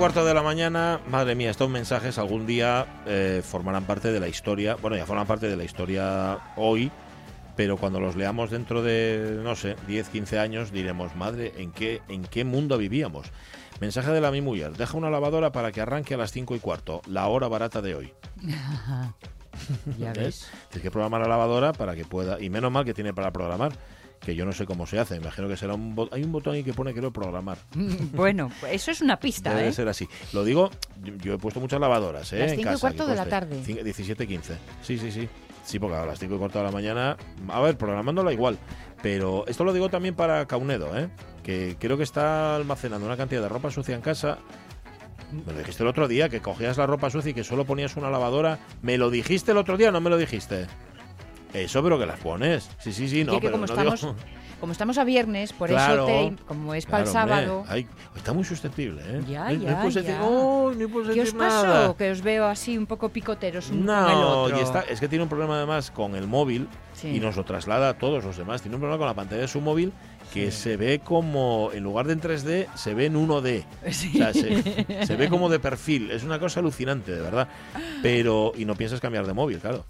[0.00, 4.28] Cuarto de la mañana, madre mía, estos mensajes algún día eh, formarán parte de la
[4.28, 4.76] historia.
[4.80, 6.90] Bueno, ya forman parte de la historia hoy,
[7.54, 12.00] pero cuando los leamos dentro de, no sé, 10, 15 años, diremos, madre, ¿en qué,
[12.08, 13.26] en qué mundo vivíamos?
[13.78, 16.60] Mensaje de la mi mujer, deja una lavadora para que arranque a las 5 y
[16.60, 18.14] cuarto, la hora barata de hoy.
[19.98, 20.48] ya ves.
[20.70, 23.72] Tienes que programar la lavadora para que pueda, y menos mal que tiene para programar,
[24.20, 26.54] que yo no sé cómo se hace, imagino que será un botón, hay un botón
[26.54, 27.58] ahí que pone quiero programar.
[28.12, 29.72] Bueno, eso es una pista, Debe ¿eh?
[29.72, 30.06] ser así.
[30.32, 30.70] Lo digo,
[31.22, 32.38] yo, he puesto muchas lavadoras, ¿eh?
[32.40, 33.62] Las en cinco y casa, cuarto de la tarde.
[33.64, 34.54] Cinco- 17, 15.
[34.82, 35.28] Sí, sí, sí.
[35.64, 37.16] Sí, porque a las 5 y cuarto de la mañana,
[37.48, 38.58] a ver, programándola igual.
[39.02, 41.08] Pero esto lo digo también para Caunedo, ¿eh?
[41.44, 44.38] Que creo que está almacenando una cantidad de ropa sucia en casa.
[45.32, 47.96] Me lo dijiste el otro día, que cogías la ropa sucia y que solo ponías
[47.96, 48.58] una lavadora.
[48.82, 50.66] ¿Me lo dijiste el otro día o no me lo dijiste?
[51.52, 52.68] Eso, pero que las pones.
[52.78, 54.14] Sí, sí, sí, no, que pero como no estamos, digo-
[54.60, 57.64] como estamos a viernes, por Claro, eso te, como es para el Claro, sábado.
[57.66, 59.22] Ay, está muy susceptible, ¿eh?
[59.28, 60.16] Ya, No- no ya, decir.
[60.22, 61.66] "Oh, no ¿Qué os pasó?
[61.66, 61.94] nada".
[61.96, 64.58] Que os veo así un poco picoteros un con el No, otro.
[64.58, 67.08] y está, es que tiene un problema además con el móvil Sí.
[67.08, 68.60] y nos lo traslada a todos los demás.
[68.60, 69.92] Tiene un problema con la pantalla de su móvil
[70.34, 70.60] que Sí.
[70.62, 73.64] se ve como, en lugar de en 3D, se ve en 1D.
[73.92, 74.10] Sí.
[74.14, 76.10] O sea, se, se ve como de perfil.
[76.10, 77.48] Es una cosa alucinante, de verdad.
[78.02, 79.86] Pero, y no piensas cambiar de móvil, claro.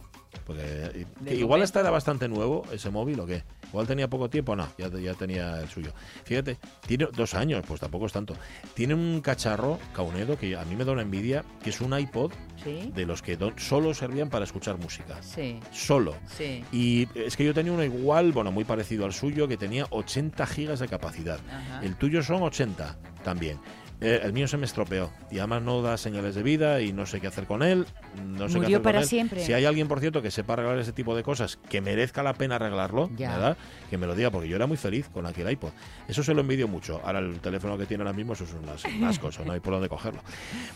[0.47, 3.43] Porque igual este era bastante nuevo, ese móvil, o qué.
[3.69, 5.93] Igual tenía poco tiempo, no, ya, ya tenía el suyo.
[6.25, 8.35] Fíjate, tiene dos años, pues tampoco es tanto.
[8.75, 12.33] Tiene un cacharro, Caunedo, que a mí me da una envidia, que es un iPod
[12.65, 15.23] Sí, de los que solo servían para escuchar música.
[15.23, 16.15] sí, Solo.
[16.37, 16.63] sí.
[16.73, 20.45] Y es que yo tenía uno igual, bueno, muy parecido al suyo, que tenía 80
[20.47, 21.39] gigas de capacidad.
[21.49, 21.81] Ajá.
[21.83, 23.59] El tuyo son 80 también.
[24.01, 27.05] Eh, el mío se me estropeó y además no da señales de vida y no
[27.07, 27.87] sé qué hacer con él.
[28.25, 29.07] No sé qué Murió hacer con para él.
[29.07, 29.45] siempre.
[29.45, 32.35] Si hay alguien, por cierto, que sepa arreglar ese tipo de cosas, que merezca la
[32.35, 33.09] pena arreglarlo.
[33.09, 33.57] ¿verdad?
[33.91, 35.71] Que me lo diga, porque yo era muy feliz con aquel iPod.
[36.09, 37.01] Eso se lo envidio mucho.
[37.05, 39.75] Ahora el teléfono que tiene ahora mismo, eso es unas, unas cosas, no hay por
[39.75, 40.21] dónde cogerlo.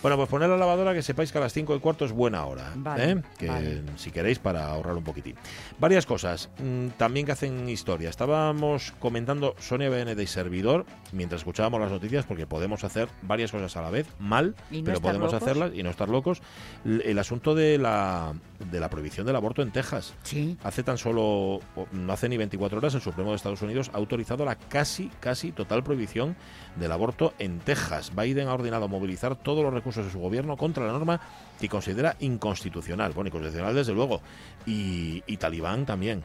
[0.03, 2.45] Bueno, pues poner la lavadora, que sepáis que a las 5 y cuarto es buena
[2.45, 2.73] hora.
[2.77, 3.23] Vale, ¿eh?
[3.39, 3.83] Que vale.
[3.97, 5.35] si queréis, para ahorrar un poquitín.
[5.79, 8.11] Varias cosas, mm, también que hacen historia.
[8.11, 13.77] Estábamos comentando Sonia BN de servidor mientras escuchábamos las noticias, porque podemos hacer varias cosas
[13.77, 15.43] a la vez, mal, no pero podemos locos.
[15.43, 16.43] hacerlas y no estar locos.
[16.85, 18.35] L- El asunto de la,
[18.71, 20.15] de la prohibición del aborto en Texas.
[20.23, 20.57] Sí.
[20.63, 21.61] Hace tan solo,
[21.93, 25.53] no hace ni 24 horas, el Supremo de Estados Unidos ha autorizado la casi, casi
[25.53, 26.37] total prohibición
[26.77, 28.13] del aborto en Texas.
[28.15, 31.21] Biden ha ordenado movilizar todos los recursos de su gobierno contra la norma
[31.61, 33.13] que considera inconstitucional.
[33.13, 34.21] Bueno, inconstitucional desde luego.
[34.67, 36.23] Y, y talibán también.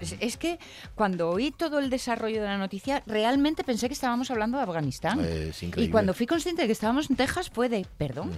[0.00, 0.58] Es- Es que
[0.94, 5.20] cuando oí todo el desarrollo de la noticia, realmente pensé que estábamos hablando de Afganistán.
[5.24, 8.30] Es y cuando fui consciente de que estábamos en Texas fue de, perdón,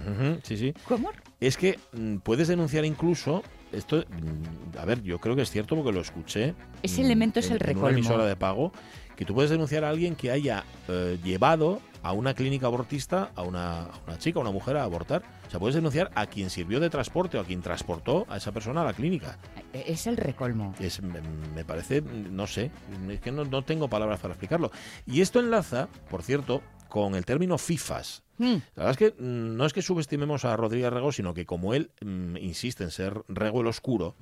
[0.43, 0.73] sí, sí.
[0.87, 1.11] ¿cómo?
[1.39, 3.43] Es que mm, puedes denunciar incluso.
[3.71, 6.53] Esto, mm, a ver, yo creo que es cierto porque lo escuché.
[6.83, 7.89] Ese mm, elemento es en- el En una recolmo.
[7.89, 8.71] emisora de pago.
[9.15, 13.41] Que tú puedes denunciar a alguien que haya eh, llevado a una clínica abortista a
[13.41, 15.23] una, a una chica, a una mujer a abortar.
[15.45, 18.53] O sea, puedes denunciar a quien sirvió de transporte o a quien transportó a esa
[18.53, 19.37] persona a la clínica.
[19.73, 20.73] Es el recolmo.
[20.79, 21.19] Es, me,
[21.53, 22.71] me parece, no sé,
[23.09, 24.71] es que no, no tengo palabras para explicarlo.
[25.05, 28.23] Y esto enlaza, por cierto, con el término FIFAs.
[28.37, 31.45] Mm, La verdad es que mm, no es que subestimemos a Rodríguez Rego, sino que
[31.45, 34.15] como él mm, insiste en ser Rego el oscuro,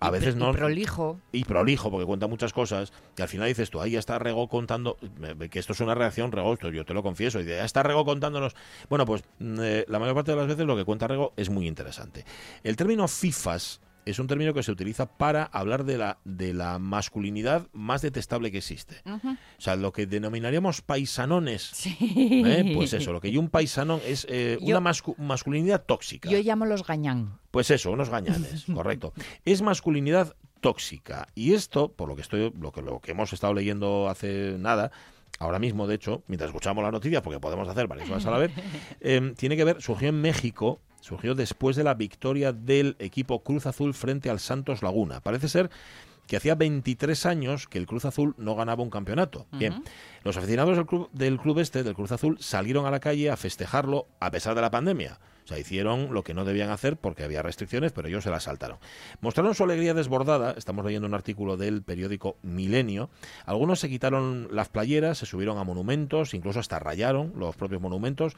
[0.00, 0.50] a veces no...
[0.50, 1.20] y prolijo.
[1.32, 4.48] y prolijo, porque cuenta muchas cosas, y al final dices tú, ahí ya está Rego
[4.48, 4.98] contando,
[5.50, 7.82] que esto es una reacción, Rego, esto yo te lo confieso, y de, ya está
[7.82, 8.54] Rego contándonos.
[8.88, 11.50] Bueno, pues mm, eh, la mayor parte de las veces lo que cuenta Rego es
[11.50, 12.24] muy interesante.
[12.62, 16.78] El término FIFAs es un término que se utiliza para hablar de la, de la
[16.78, 19.02] masculinidad más detestable que existe.
[19.04, 19.20] O
[19.58, 21.62] sea, lo que denominaríamos paisanones.
[21.74, 21.96] Sí.
[22.00, 22.72] ¿eh?
[22.74, 26.30] Pues eso, lo que y un paisanón es eh, Yo- una mascu- masculinidad tóxica.
[26.30, 27.38] Yo llamo los gañán.
[27.50, 29.12] Pues eso, unos gañanes, correcto.
[29.44, 31.28] Es masculinidad tóxica.
[31.34, 34.90] Y esto, por lo que estoy, lo que, lo que hemos estado leyendo hace nada,
[35.38, 38.38] ahora mismo, de hecho, mientras escuchamos las noticias, porque podemos hacer varias cosas a la
[38.38, 38.52] vez,
[39.00, 43.66] eh, tiene que ver, surgió en México, surgió después de la victoria del equipo Cruz
[43.66, 45.20] Azul frente al Santos Laguna.
[45.20, 45.70] Parece ser
[46.26, 49.46] que hacía 23 años que el Cruz Azul no ganaba un campeonato.
[49.52, 49.84] Bien,
[50.24, 53.36] los aficionados del club, del club este, del Cruz Azul, salieron a la calle a
[53.36, 55.20] festejarlo a pesar de la pandemia.
[55.46, 58.42] O sea, hicieron lo que no debían hacer porque había restricciones, pero ellos se las
[58.42, 58.78] saltaron.
[59.20, 63.10] Mostraron su alegría desbordada, estamos leyendo un artículo del periódico Milenio.
[63.44, 68.34] Algunos se quitaron las playeras, se subieron a monumentos, incluso hasta rayaron los propios monumentos.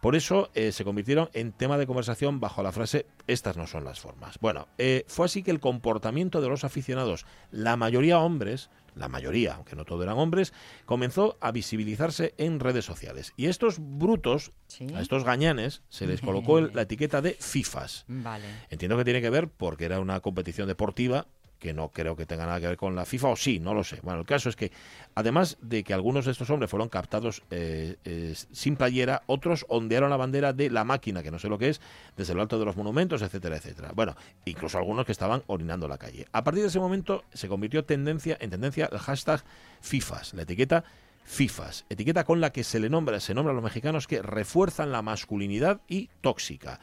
[0.00, 3.84] Por eso eh, se convirtieron en tema de conversación bajo la frase estas no son
[3.84, 4.38] las formas.
[4.40, 9.54] Bueno, eh, fue así que el comportamiento de los aficionados, la mayoría hombres, la mayoría,
[9.54, 10.52] aunque no todos eran hombres,
[10.84, 13.32] comenzó a visibilizarse en redes sociales.
[13.36, 14.86] Y estos brutos, Sí.
[14.94, 18.04] a estos gañanes, se les colocó el- la etiqueta de FIFAs.
[18.08, 18.44] Vale.
[18.70, 21.26] Entiendo que tiene que ver porque era una competición deportiva
[21.62, 23.84] que no creo que tenga nada que ver con la FIFA, o sí, no lo
[23.84, 24.00] sé.
[24.02, 24.72] Bueno, el caso es que,
[25.14, 30.10] además de que algunos de estos hombres fueron captados eh, eh, sin playera, otros ondearon
[30.10, 31.80] la bandera de la máquina, que no sé lo que es,
[32.16, 33.92] desde lo alto de los monumentos, etcétera, etcétera.
[33.94, 36.26] Bueno, incluso algunos que estaban orinando la calle.
[36.32, 39.44] A partir de ese momento se convirtió tendencia, en tendencia el hashtag
[39.82, 40.82] FIFAs, la etiqueta
[41.24, 44.92] FIFAs, etiqueta con la que se le nombra, se nombra a los mexicanos que refuerzan
[44.92, 46.80] la masculinidad y tóxica.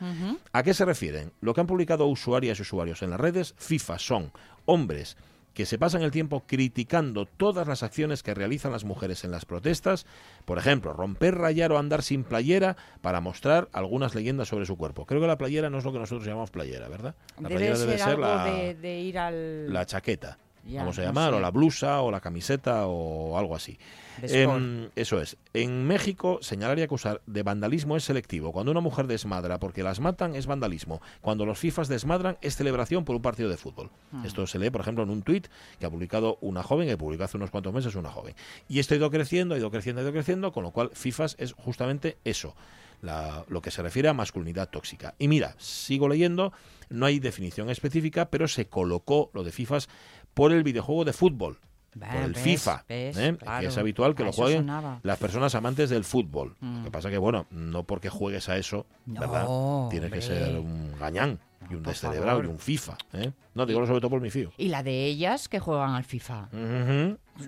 [0.53, 1.33] ¿A qué se refieren?
[1.41, 4.31] Lo que han publicado usuarias y usuarios en las redes, FIFA son
[4.69, 5.17] hombres
[5.53, 9.45] que se pasan el tiempo criticando todas las acciones que realizan las mujeres en las
[9.45, 10.05] protestas,
[10.45, 15.05] por ejemplo, romper, rayar o andar sin playera para mostrar algunas leyendas sobre su cuerpo.
[15.05, 17.15] Creo que la playera no es lo que nosotros llamamos playera, ¿verdad?
[17.41, 19.73] La Debe playera ser algo la, de, de ir al...
[19.73, 20.37] la chaqueta,
[20.69, 21.37] Ya, vamos a no llamar, sé.
[21.37, 23.77] o la blusa, o la camiseta, o algo así.
[24.21, 25.37] Em, eso es.
[25.53, 28.51] En México, señalar y acusar de vandalismo es selectivo.
[28.51, 31.01] Cuando una mujer desmadra porque las matan es vandalismo.
[31.21, 33.89] Cuando los FIFAs desmadran es celebración por un partido de fútbol.
[34.11, 34.23] Ah.
[34.25, 35.47] Esto se lee, por ejemplo, en un tuit
[35.79, 38.35] que ha publicado una joven, que publicó hace unos cuantos meses una joven.
[38.67, 41.35] Y esto ha ido creciendo, ha ido creciendo, ha ido creciendo, con lo cual FIFAs
[41.39, 42.55] es justamente eso.
[43.01, 45.15] la- lo que se refiere a masculinidad tóxica.
[45.17, 46.51] Y mira, sigo leyendo,
[46.89, 49.89] no hay definición específica, pero se colocó lo de FIFAs
[50.33, 51.59] por el videojuego de fútbol
[51.97, 53.35] por el ves, FIFA, ves, ¿eh?
[53.37, 53.61] claro.
[53.61, 54.99] que es habitual que lo jueguen sonaba.
[55.03, 56.55] las personas amantes del fútbol.
[56.59, 56.77] Mm.
[56.77, 59.47] Lo que pasa que, bueno, no porque juegues a eso, No, ¿verdad?
[59.89, 61.39] Tienes que ser un gañán
[61.69, 62.97] y un descerebrado y un FIFA.
[63.13, 63.31] ¿eh?
[63.53, 64.51] No, digo sobre todo por mi fío.
[64.57, 66.49] Y la de ellas que juegan al FIFA.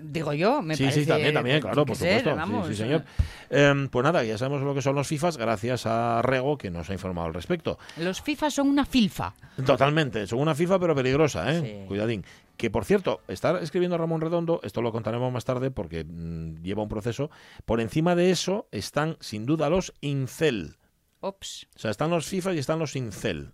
[0.02, 1.00] Digo yo, me sí, parece...
[1.02, 2.62] sí, también, también, pues, claro, por ser, supuesto.
[2.64, 3.04] Sí, sí, señor.
[3.50, 6.88] Em, pues nada, ya sabemos lo que son los FIFAs gracias a Rego, que nos
[6.88, 7.78] ha informado al respecto.
[7.98, 9.34] Los FIFA son una filfa.
[9.64, 11.60] Totalmente, son una FIFA pero peligrosa, ¿eh?
[11.60, 11.88] Sí.
[11.88, 12.24] Cuidadín.
[12.56, 16.82] Que por cierto, está escribiendo Ramón Redondo, esto lo contaremos más tarde porque mm, lleva
[16.82, 17.30] un proceso.
[17.64, 20.76] Por encima de eso están sin duda los incel.
[21.20, 21.68] Ops.
[21.76, 23.52] O sea, están los FIFA y están los incel.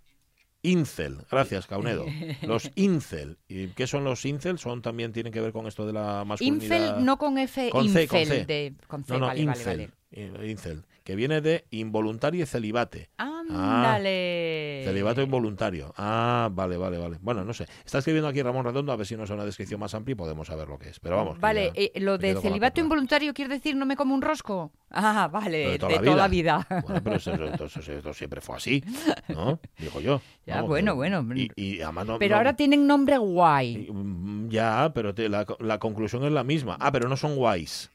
[0.62, 2.04] Incel, gracias Caunedo.
[2.42, 3.38] Los incel.
[3.48, 4.58] ¿Y qué son los incel?
[4.58, 6.90] Son también tienen que ver con esto de la masculinidad.
[6.94, 8.44] Infel, no con F, Con C, con C.
[8.44, 8.74] de...
[8.88, 9.64] Con C, No, no, vale, incel.
[9.66, 9.90] vale.
[10.10, 13.08] Eh, Incel, que viene de involuntario y celibate.
[13.16, 14.82] Ándale.
[14.84, 15.94] Celibato involuntario.
[15.96, 17.16] Ah, vale, vale, vale.
[17.22, 17.66] Bueno, no sé.
[17.82, 20.16] Está escribiendo aquí Ramón Redondo a ver si nos da una descripción más amplia y
[20.16, 21.00] podemos saber lo que es.
[21.00, 21.40] Pero vamos.
[21.40, 24.70] Vale, eh, lo de celibato involuntario quiere decir no me como un rosco.
[24.90, 26.66] Ah, vale, de de toda toda, la la vida.
[26.86, 28.84] Bueno, pero eso, eso- eso- eso siempre fue así,
[29.28, 29.58] ¿no?
[29.78, 30.20] Digo yo.
[30.46, 31.34] Ya, Vamos, bueno, pero- bueno.
[31.36, 33.88] Y, y además no- Pero no- ahora tienen nombre guay.
[33.90, 36.76] mm, Ya, pero te- la, la conclusión es la misma.
[36.80, 37.90] Ah, pero no son guays.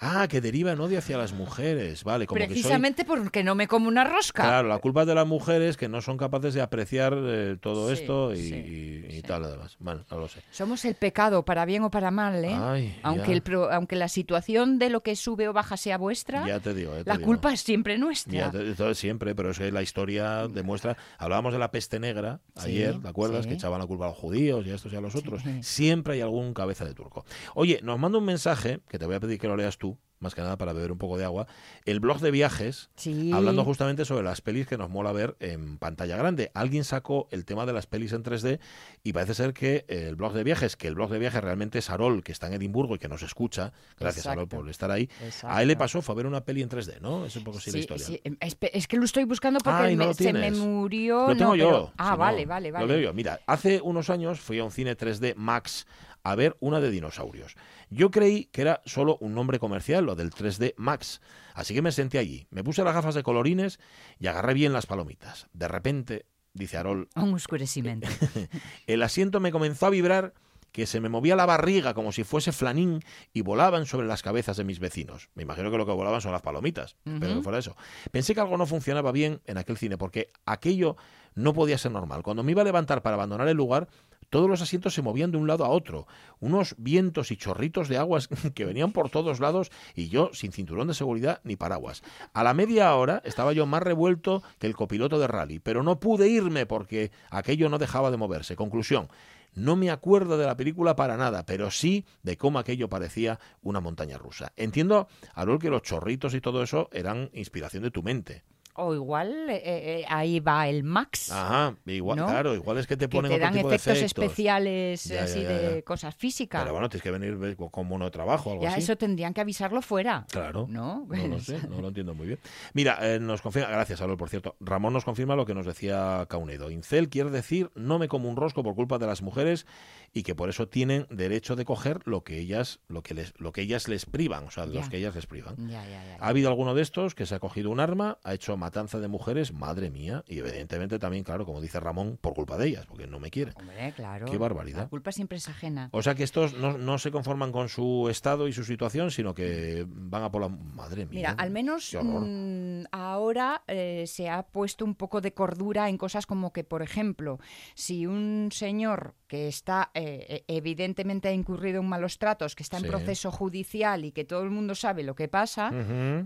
[0.00, 2.04] Ah, que derivan odio hacia las mujeres.
[2.04, 2.54] Vale, como que soy...
[2.54, 4.42] Precisamente porque no me como una rosca.
[4.42, 7.88] Claro, la culpa es de las mujeres que no son capaces de apreciar eh, todo
[7.88, 9.22] Sí, esto y, sí, y- y sí.
[9.22, 9.76] tal, además.
[9.78, 10.40] Bueno, no lo sé.
[10.50, 12.52] Somos el pecado, para bien o para mal, ¿eh?
[12.52, 16.46] Ay, aunque, el pro- aunque la situación de lo que sube o baja sea vuestra,
[16.46, 16.92] Ya te digo.
[16.92, 17.26] te la digo.
[17.26, 18.32] culpa es siempre nuestra.
[18.32, 20.96] Ya, te- siempre, pero es que la historia demuestra.
[21.18, 23.46] Hablábamos de la peste negra ayer, ¿te acuerdas?
[23.46, 25.42] Que echaban la culpa a los judíos y a estos y a los otros.
[25.60, 27.24] Siempre hay algún cabeza de turco.
[27.54, 29.93] Oye, nos manda un mensaje que te voy a pedir que lo leas tú,
[30.24, 31.46] más que nada para beber un poco de agua.
[31.84, 33.30] El blog de viajes, Sí.
[33.32, 36.50] hablando justamente sobre las pelis que nos mola ver en pantalla grande.
[36.54, 38.58] Alguien sacó el tema de las pelis en 3D
[39.04, 41.90] y parece ser que el blog de viajes, que el blog de viajes realmente es
[41.90, 45.08] Arol, que está en Edimburgo y que nos escucha, gracias Arol por estar ahí.
[45.22, 45.54] Exacto.
[45.56, 47.24] A él le pasó, fue a ver una peli en 3D, ¿no?
[47.26, 48.04] Es un poco así la Sí, historia.
[48.06, 51.28] sí, em, Es que lo estoy buscando porque Ay, no me- lo se me murió.
[51.28, 51.66] Lo tengo no, yo.
[51.68, 52.86] pero- Ah, si no, vale, vale, vale.
[52.86, 53.12] Lo leo yo.
[53.12, 55.86] Mira, hace unos años fui a un cine 3D Max
[56.24, 57.54] a ver una de dinosaurios.
[57.90, 61.20] Yo creí que era solo un nombre comercial, lo del 3D Max.
[61.54, 63.78] Así que me senté allí, me puse las gafas de colorines
[64.18, 65.46] y agarré bien las palomitas.
[65.52, 68.08] De repente, dice Arol, Un oscurecimiento.
[68.86, 70.32] el asiento me comenzó a vibrar
[70.72, 72.98] que se me movía la barriga como si fuese flanín
[73.32, 75.30] y volaban sobre las cabezas de mis vecinos.
[75.36, 77.76] Me imagino que lo que volaban son las palomitas, pero que fuera eso.
[78.10, 80.96] Pensé que algo no funcionaba bien en aquel cine porque aquello
[81.36, 82.24] no podía ser normal.
[82.24, 83.86] Cuando me iba a levantar para abandonar el lugar,
[84.34, 86.08] todos los asientos se movían de un lado a otro,
[86.40, 88.26] unos vientos y chorritos de aguas
[88.56, 92.02] que venían por todos lados y yo sin cinturón de seguridad ni paraguas.
[92.32, 96.00] A la media hora estaba yo más revuelto que el copiloto de rally, pero no
[96.00, 98.56] pude irme porque aquello no dejaba de moverse.
[98.56, 99.06] Conclusión,
[99.54, 103.78] no me acuerdo de la película para nada, pero sí de cómo aquello parecía una
[103.78, 104.52] montaña rusa.
[104.56, 108.42] Entiendo, Arul, que los chorritos y todo eso eran inspiración de tu mente.
[108.76, 111.30] O igual eh, eh, ahí va el Max.
[111.30, 112.26] Ajá, igual, ¿No?
[112.26, 114.24] claro, igual es que te que ponen te otro dan tipo de efectos, efectos.
[114.24, 116.62] especiales Ya, así ya, de cosas físicas.
[116.62, 118.80] Pero bueno, tienes que venir ve- con mono de trabajo o algo ya así.
[118.80, 120.26] eso tendrían que avisarlo fuera.
[120.30, 120.66] Claro.
[120.68, 121.06] ¿No?
[121.08, 122.38] No lo sé, no lo entiendo muy bien.
[122.72, 124.56] Mira, eh, nos confirma, gracias, Alol, por cierto.
[124.60, 126.70] Ramón nos confirma lo que nos decía Caunedo.
[126.70, 129.66] Incel quiere decir no me como un rosco por culpa de las mujeres
[130.12, 133.52] y que por eso tienen derecho de coger lo que ellas, lo que les, lo
[133.52, 135.56] que ellas les privan, o sea, de los que ellas les privan.
[135.68, 136.16] Ya, ya, ya, ya.
[136.20, 139.08] Ha habido alguno de estos que se ha cogido un arma, ha hecho matanza de
[139.08, 143.06] mujeres, madre mía, y evidentemente también, claro, como dice Ramón, por culpa de ellas, porque
[143.06, 143.54] no me quieren.
[143.58, 144.26] Hombre, claro.
[144.26, 144.84] Qué barbaridad.
[144.84, 145.90] La culpa siempre es ajena.
[145.92, 149.34] O sea que estos no, no se conforman con su estado y su situación, sino
[149.34, 150.48] que van a por la...
[150.48, 151.14] Madre mía.
[151.14, 156.26] Mira, al menos mm, ahora eh, se ha puesto un poco de cordura en cosas
[156.26, 157.38] como que, por ejemplo,
[157.74, 162.78] si un señor que está eh, eh, evidentemente ha incurrido en malos tratos, que está
[162.78, 162.88] en Sí.
[162.88, 165.70] proceso judicial y que todo el mundo sabe lo que pasa,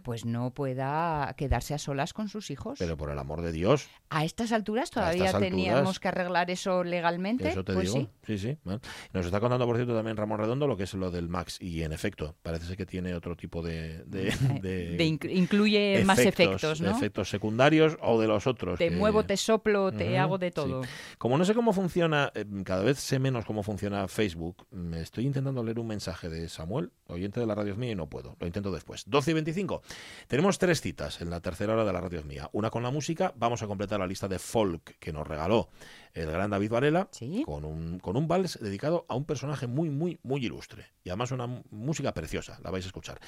[0.03, 2.79] pues no pueda quedarse a solas con sus hijos.
[2.79, 6.51] Pero por el amor de Dios, a estas alturas todavía estas alturas, teníamos que arreglar
[6.51, 7.49] eso legalmente.
[7.49, 8.07] eso te pues digo.
[8.07, 8.09] sí.
[8.27, 8.59] Sí, sí.
[8.65, 8.81] bueno.
[9.13, 11.59] Nos está contando, por cierto, también Ramón Redondo lo que es lo del Max.
[11.61, 14.05] Y en efecto, parece ser que tiene otro tipo de...
[14.05, 14.25] de,
[14.63, 16.91] de De inc- incluye más efectos, ¿no?
[16.91, 18.79] efectos secundarios o de los otros.
[18.79, 20.55] Te que- muevo, te soplo, te hago de sí.
[20.55, 20.83] todo.
[21.19, 25.27] Como no sé cómo funciona, eh, cada vez sé menos cómo funciona Facebook, me estoy
[25.27, 28.37] intentando leer un mensaje de Samuel, oyente de la radio es mía, y no puedo.
[28.41, 29.05] Lo intento después.
[29.07, 29.83] 12 y 25.
[30.27, 32.49] Tenemos tres citas en la tercera hora de la radio mía.
[32.53, 35.69] Una con la música, vamos a completar la lista de folk que nos regaló
[36.15, 37.43] el gran David Varela Sí.
[37.45, 40.87] con, un, con un vals dedicado a un personaje muy, muy, muy ilustre.
[41.05, 43.21] Y además una música preciosa, la vais a escuchar.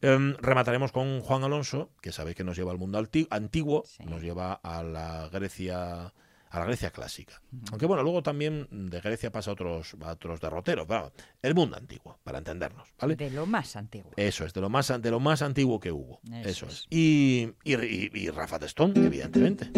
[0.00, 2.98] Em, remataremos con Juan Alonso, que sabéis que nos lleva al mundo
[3.30, 4.04] antiguo, Sí.
[4.04, 6.12] nos lleva a la Grecia
[6.50, 7.40] a la Grecia clásica.
[7.70, 10.86] Aunque bueno, luego también de Grecia pasa a otros, a otros derroteros.
[10.86, 11.12] pero
[11.42, 13.16] el mundo antiguo, para entendernos, ¿vale?
[13.16, 14.12] De lo más antiguo.
[14.16, 16.20] Eso es, de lo más, de lo más antiguo que hubo.
[16.32, 16.72] Eso, Eso es.
[16.74, 16.86] es.
[16.90, 19.70] Y, y, y- y Rafa Testón, evidentemente.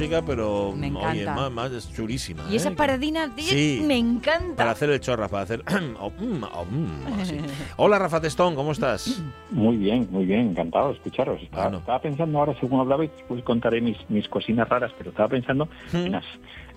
[0.00, 1.34] Música, pero Me oye, encanta.
[1.34, 2.44] más, más es chulísima.
[2.50, 2.74] Y esa ¿eh?
[2.76, 3.82] paradina de- Sí.
[3.86, 4.56] me encanta.
[4.56, 5.62] Para hacer el chorra, para hacer...
[6.00, 7.36] oh, mm, oh, mm, así.
[7.76, 9.22] Hola Rafa Testón, ¿cómo estás?
[9.50, 11.42] Muy bien, muy bien, encantado de escucharos.
[11.42, 11.78] Estaba, Bueno.
[11.78, 16.12] estaba pensando ahora, según hablabais, pues contaré mis, mis cosinas raras, pero estaba pensando en,
[16.12, 16.24] las-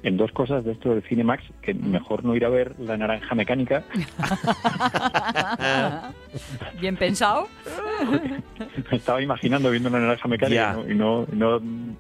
[0.04, 3.34] en dos cosas de esto del Cinemax, que mejor no ir a ver La Naranja
[3.36, 3.84] Mecánica,
[6.80, 7.48] Bien pensado.
[8.92, 11.60] me estaba imaginando viendo La Naranja Mecánica y, no, y no,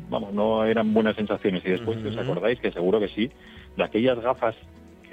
[0.10, 1.64] vamos, no eran buenas sensaciones.
[1.66, 2.10] Y después, Ujú.
[2.10, 2.60] ¿os acordáis?
[2.60, 3.32] Que seguro que sí,
[3.78, 4.56] de aquellas gafas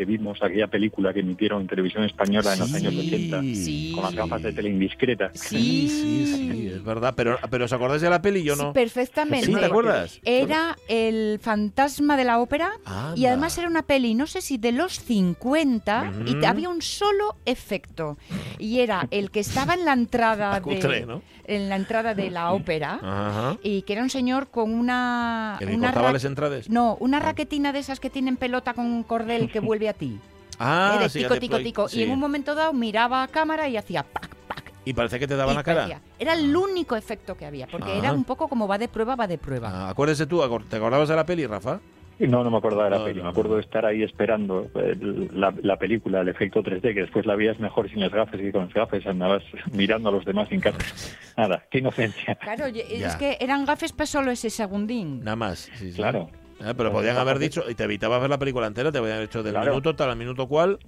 [0.01, 3.93] que vimos, aquella película que emitieron en televisión española en los años 80, Sí.
[3.95, 5.31] con las gafas de tele indiscreta.
[5.35, 7.13] Sí, sí, sí, es verdad.
[7.15, 8.43] Pero, pero ¿os acordáis de la peli?
[8.43, 8.73] Yo Sí, no.
[8.73, 9.45] perfectamente.
[9.45, 9.55] ¿Sí?
[9.55, 10.19] ¿Te acuerdas?
[10.25, 12.71] Era el fantasma de la ópera
[13.15, 17.37] y además era una peli, no sé si de los 50, y había un solo
[17.45, 18.17] efecto.
[18.59, 21.21] Y era el que estaba en la entrada Cutre, de, ¿no?
[21.45, 23.59] en la entrada de la ópera Ajá.
[23.63, 26.71] y que era un señor con una ¿Que le una las entradas?
[26.71, 30.19] no, una raquetina de esas que tienen pelota con un cordel que vuelve a ti.
[30.59, 31.03] Ah, ¿eh?
[31.05, 31.89] de sí, tico, tico, play- tico.
[31.89, 32.01] sí.
[32.01, 34.73] Y en un momento dado miraba a cámara y hacía pac, pac.
[34.85, 35.81] Y parece que te daba y la cara.
[35.83, 37.99] parecía- Era el único efecto que había, porque Ah.
[37.99, 39.71] era un poco como va de prueba, va de prueba.
[39.73, 41.81] Ah, acuérdese tú, ¿te acordabas de la peli, Rafa?
[42.19, 43.17] No, no me acordaba de la No, peli.
[43.19, 44.95] no, me acuerdo de estar ahí esperando eh,
[45.33, 48.53] la, la película, el efecto 3D, que después la veías mejor sin las gafas y
[48.53, 49.43] con las gafas andabas
[49.73, 50.77] mirando a los demás en casa.
[51.39, 52.35] Nada, qué inocencia.
[52.35, 52.83] Claro, Ya.
[52.83, 55.21] es que eran gafes para solo ese segundín.
[55.25, 55.71] Nada más.
[55.77, 55.97] sí, sí.
[55.97, 56.29] Claro.
[56.63, 59.23] Ah, pero Con podían haber dicho, y te evitabas ver la película entera, te habían
[59.23, 59.71] hecho del Claro.
[59.71, 60.79] minuto tal al minuto cual,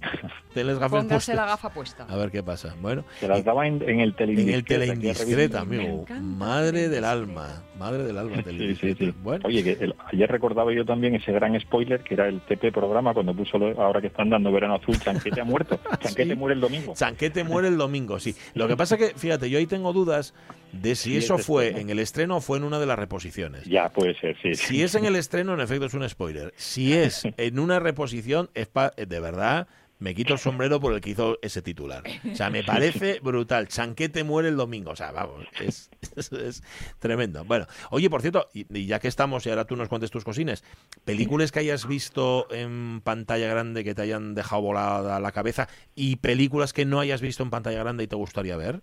[0.53, 1.35] tenles gafas Póngase puestas.
[1.35, 2.05] la gafa puesta.
[2.07, 2.75] A ver qué pasa.
[2.79, 4.67] Bueno, Se las daba en, en el en el teleindiscreta.
[4.67, 6.05] teleindiscreta, amigo.
[6.21, 7.11] Madre del Teleindiscreta.
[7.11, 7.63] alma.
[7.79, 8.31] Madre del alma.
[8.35, 9.05] Sí, sí, teleindiscreta.
[9.05, 9.13] sí.
[9.23, 12.71] Bueno, Oye, que el- ayer recordaba yo también ese gran spoiler que era el TP
[12.71, 15.79] programa cuando puso lo- ahora que están dando Verano Azul, Chanquete ha muerto.
[16.01, 16.35] Chanquete Sí.
[16.35, 16.93] muere el domingo.
[16.95, 18.35] Chanquete muere el domingo, sí.
[18.53, 20.33] Lo que pasa que, fíjate, yo ahí tengo dudas
[20.73, 21.81] de si Sí, eso es fue estreno.
[21.81, 23.63] en el estreno o fue en una de las reposiciones.
[23.65, 24.55] Ya puede ser, sí.
[24.55, 26.53] Si es en el estreno, en efecto es un spoiler.
[26.57, 29.67] Si es en una reposición, es pa- de verdad,
[29.99, 32.03] me quito el sombrero por el que hizo ese titular.
[32.29, 33.67] O sea, me parece brutal.
[33.69, 34.91] Chanquete muere el domingo.
[34.91, 36.63] O sea, vamos, es, es- es
[36.99, 37.45] tremendo.
[37.45, 40.23] Bueno, oye, por cierto, y, y ya que estamos, y ahora tú nos cuentes tus
[40.25, 40.63] cosines,
[41.05, 46.15] películas que hayas visto en pantalla grande que te hayan dejado volada la cabeza y
[46.17, 48.81] películas que no hayas visto en pantalla grande y te gustaría ver.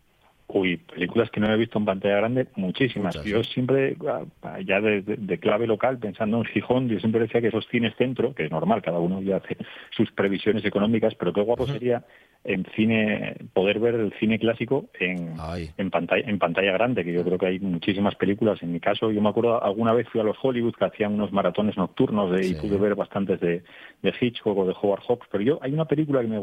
[0.52, 3.14] Uy, películas que no he visto en pantalla grande, muchísimas.
[3.16, 3.96] Muchas, yo siempre,
[4.42, 7.66] ah, ya de, de- de clave local, pensando en Gijón, yo siempre decía que esos
[7.68, 9.56] cines centro, que es normal, cada uno ya hace
[9.90, 12.04] sus previsiones económicas, pero qué guapo sería
[12.42, 15.38] en cine, poder ver el cine clásico en,
[15.76, 18.62] en pantalla en pantalla grande, que yo creo que hay muchísimas películas.
[18.62, 21.32] En mi caso, yo me acuerdo alguna vez fui a los Hollywood que hacían unos
[21.32, 22.52] maratones nocturnos de, Sí.
[22.52, 23.62] y pude ver bastantes de,
[24.02, 26.38] de Hitchcock o de Howard Hawks, pero yo hay una película que me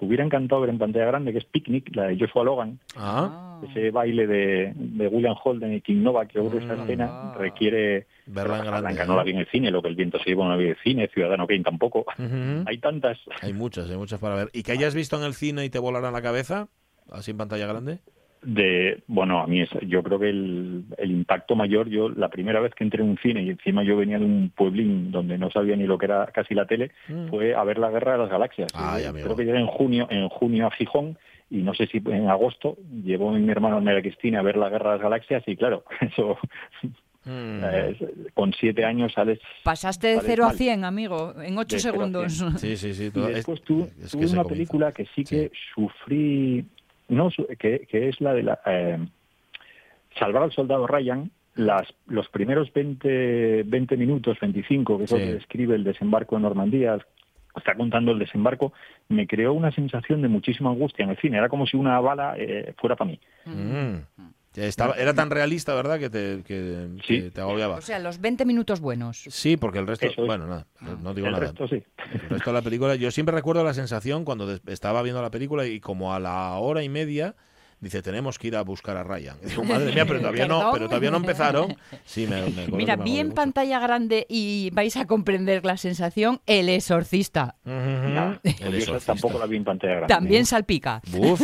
[0.00, 3.90] hubiera encantado ver en pantalla grande, que es Picnic, la de Joshua Logan, Ah, ese
[3.90, 6.80] baile de, de William Holden y King Nova, que que esa Mm.
[6.82, 7.34] escena Ah.
[7.38, 8.06] requiere...
[8.26, 8.80] verla en grande.
[8.82, 10.56] Blanca no la vi en el cine, lo que el viento se lleva no la
[10.56, 12.04] vi en el cine, Ciudadano Kane tampoco.
[12.66, 13.18] Hay tantas.
[13.40, 14.48] Hay muchas, hay muchas para ver.
[14.52, 16.68] ¿Y que hayas visto en el cine y te volaran la cabeza?
[17.10, 17.98] Así en pantalla grande.
[18.44, 22.58] de bueno a mí es, yo creo que el, el impacto mayor yo la primera
[22.60, 25.48] vez que entré en un cine y encima yo venía de un pueblín donde no
[25.52, 27.28] sabía ni lo que era casi la tele Mm.
[27.28, 29.26] fue a ver la guerra de las galaxias Ay, amigo.
[29.26, 31.16] creo que llegué en junio en junio a Gijón
[31.52, 34.92] y no sé si en agosto llevó mi hermano María Cristina a ver la guerra
[34.92, 36.38] de las galaxias y claro eso
[37.24, 37.60] Mm.
[37.62, 37.96] eh,
[38.34, 40.52] con siete años sales Pasaste de 0 a.
[40.54, 42.32] 100, amigo, en 8 De cero a segundos.
[42.60, 43.12] Sí, sí, sí.
[43.14, 46.64] y después es- tu- es que tuve una película que sí que sufrí,
[47.08, 47.30] no,
[47.60, 48.98] que, que es la de la, eh,
[50.18, 55.34] Salvar al soldado Ryan, las, los primeros 20, 20 minutos, 25, que es lo que
[55.34, 56.98] describe el desembarco en Normandía,
[57.56, 58.72] está contando el desembarco,
[59.08, 61.38] me creó una sensación de muchísima angustia en el cine.
[61.38, 63.20] Era como si una bala eh, fuera para mí.
[63.44, 63.96] Mm.
[64.54, 65.98] Ya Estaba, era tan realista, ¿verdad?
[65.98, 67.22] Que te, que, Sí.
[67.22, 67.76] que te agobiaba.
[67.76, 69.24] O sea, los 20 minutos buenos.
[69.30, 70.14] Sí, porque el resto, es.
[70.16, 70.66] bueno, nada,
[71.02, 71.46] no digo el nada.
[71.46, 71.82] resto sí.
[72.12, 75.30] El resto de la película, yo siempre recuerdo la sensación cuando des- estaba viendo la
[75.30, 77.34] película y como a la hora y media
[77.82, 79.36] dice tenemos que ir a buscar a Ryan.
[79.44, 81.76] Y digo, madre mía, pero todavía no, pero todavía no empezaron.
[82.04, 86.40] Sí, me, me acuerdo Mira, vi en pantalla grande y vais a comprender la sensación
[86.46, 87.56] El Exorcista.
[87.64, 89.12] El esa exorcista.
[89.12, 90.14] tampoco la vi en pantalla grande.
[90.14, 91.02] También salpica.
[91.10, 91.40] Buf.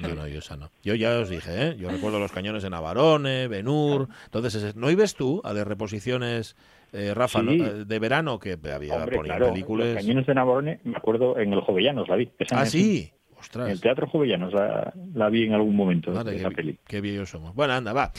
[0.00, 0.70] No, no, yo esa no.
[0.82, 1.76] Yo ya os dije, ¿eh?
[1.78, 4.08] Yo recuerdo los cañones de Navarone, Benur.
[4.24, 6.56] Entonces, ese- ¿no ibes tú a las reposiciones,
[6.92, 7.44] eh, Rafa, Sí.
[7.46, 7.52] ¿no?
[7.66, 9.88] Eh, de verano que había Hombre, claro, películas?
[9.88, 12.30] los cañones de Navarone, me acuerdo en el Jovellanos la vi.
[12.52, 13.10] Ah, el
[13.54, 16.78] En el Teatro Jovellanos la, la vi en algún momento de qué, peli.
[16.86, 17.54] qué viejos somos.
[17.54, 18.12] Bueno, anda, va.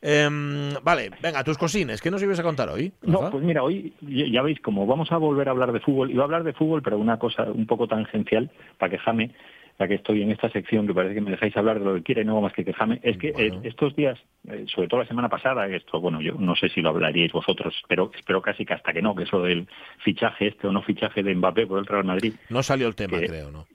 [0.00, 2.00] Em, vale, venga, tus cosines.
[2.00, 2.92] ¿Qué nos ibas a contar hoy?
[3.02, 6.22] No, pues mira, hoy ya veis, como vamos a volver a hablar de fútbol, iba
[6.22, 9.32] a hablar de fútbol, pero una cosa un poco tangencial, para quejarme,
[9.80, 12.02] ya que estoy en esta sección, que parece que me dejáis hablar de lo que
[12.02, 13.56] quiera y no hago más que quejarme, es que Bueno.
[13.56, 16.80] eh, estos días, eh, sobre todo la semana pasada, esto, bueno, yo no sé si
[16.80, 19.68] lo hablaríais vosotros, pero espero casi que hasta que no, que eso del
[20.04, 23.18] fichaje este o no fichaje de Mbappé por el Real Madrid, No salió el tema,
[23.20, 23.66] que- creo, ¿no?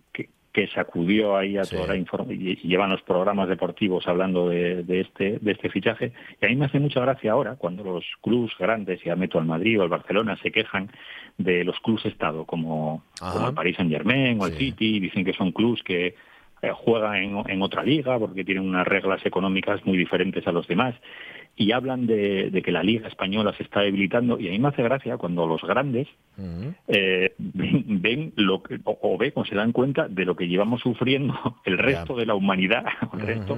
[0.54, 1.76] Que, sacudió ahí a Sí.
[1.76, 6.14] toda la información y, llevan los programas deportivos hablando de, de este de este fichaje
[6.42, 9.46] y a mí me hace mucha gracia ahora cuando los clubes grandes ya meto al
[9.46, 10.90] Madrid o al Barcelona se quejan
[11.38, 14.66] de los clubes estado como, como el Paris Saint Germain o el Sí.
[14.72, 16.16] City dicen que son clubes que
[16.62, 20.66] eh, juegan en, en otra liga porque tienen unas reglas económicas muy diferentes a los
[20.68, 20.96] demás
[21.56, 24.70] y hablan de, de que la liga española se está debilitando y a mí me
[24.70, 26.08] hace gracia cuando los grandes
[26.88, 30.48] eh, ven, ven lo que, o, o ven o se dan cuenta de lo que
[30.48, 31.36] llevamos sufriendo
[31.66, 33.58] el resto de la humanidad, el resto.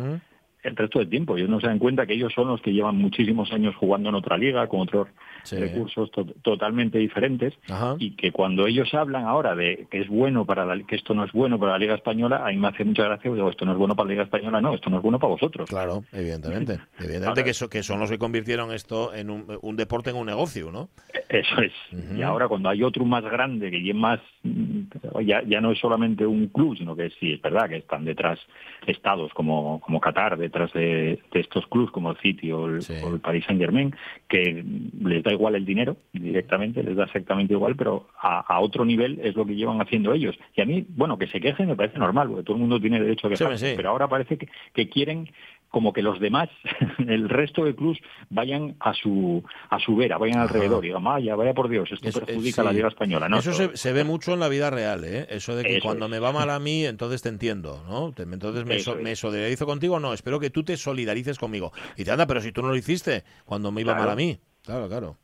[0.65, 1.37] El resto del tiempo.
[1.37, 4.15] Ellos no se dan cuenta que ellos son los que llevan muchísimos años jugando en
[4.15, 5.07] otra liga, con otros
[5.43, 5.57] Sí.
[5.57, 7.95] recursos to- totalmente diferentes, Ajá.
[7.99, 11.23] y que cuando ellos hablan ahora de que es bueno para la, que esto no
[11.23, 13.73] es bueno para la Liga Española, a mí me hace mucha gracia, digo, esto no
[13.73, 15.69] es bueno para la Liga Española, no, esto no es bueno para vosotros.
[15.69, 16.79] Claro, evidentemente.
[16.99, 20.15] Evidentemente Ahora- que, so- que son los que convirtieron esto en un, un deporte en
[20.15, 20.89] un negocio, ¿no?
[21.29, 21.73] Eso es.
[22.17, 24.81] Y ahora cuando hay otro más grande que ya más mm,
[25.25, 28.39] ya, ya no es solamente un club, sino que sí es verdad que están detrás
[28.87, 32.93] estados como, como Qatar, detrás de, de estos clubes como el City o el, Sí.
[33.03, 33.93] o el Paris Saint Germain,
[34.27, 34.63] que
[35.01, 39.19] les da igual el dinero directamente, les da exactamente igual, pero a, a otro nivel
[39.21, 40.35] es lo que llevan haciendo ellos.
[40.55, 42.99] Y a mí, bueno, que se quejen me parece normal, porque todo el mundo tiene
[43.01, 43.73] derecho a Sí, quejarse, sí.
[43.75, 45.29] pero ahora parece que, que quieren
[45.75, 46.47] como que los demás,
[47.05, 50.43] el resto de clubs, vayan a su a su vera, vayan Ajá.
[50.45, 52.71] alrededor y digan, vaya, vaya por Dios, esto perjudica a la.
[52.71, 53.27] Liga Española.
[53.27, 55.27] No, Eso se, se ve mucho en la vida real, ¿eh?
[55.29, 56.11] Eso de que Eso cuando es.
[56.11, 58.13] me va mal a mí, entonces te entiendo, ¿no?
[58.17, 61.73] Entonces me, so- me solidarizo contigo, no, espero que tú te solidarices conmigo.
[61.97, 64.05] Y te anda, pero si tú no lo hiciste cuando me iba Claro.
[64.05, 64.39] mal a mí.
[64.63, 65.17] Claro, claro.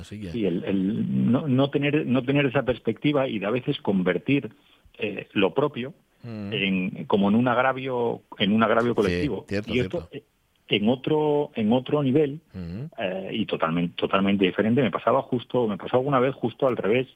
[0.00, 0.30] Así que...
[0.30, 4.50] Sí, el, el no, no tener no tener esa perspectiva y de a veces convertir
[4.98, 5.94] eh, lo propio
[6.26, 6.52] Mm.
[6.52, 9.44] en, como en un agravio en un agravio colectivo.
[9.48, 10.16] cierto, y esto, cierto.
[10.16, 10.24] eh,
[10.68, 12.88] en otro en otro nivel Ujú.
[12.98, 14.82] eh, y totalmente totalmente diferente.
[14.82, 17.06] Me pasaba justo, me pasó alguna vez justo al revés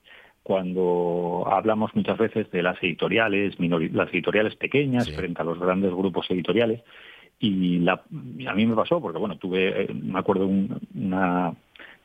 [0.45, 3.55] cuando hablamos muchas veces de las editoriales,
[3.93, 5.13] las editoriales pequeñas Sí.
[5.13, 6.83] frente a los grandes grupos editoriales
[7.39, 11.55] y la, a mí me pasó porque bueno tuve eh, me acuerdo un- una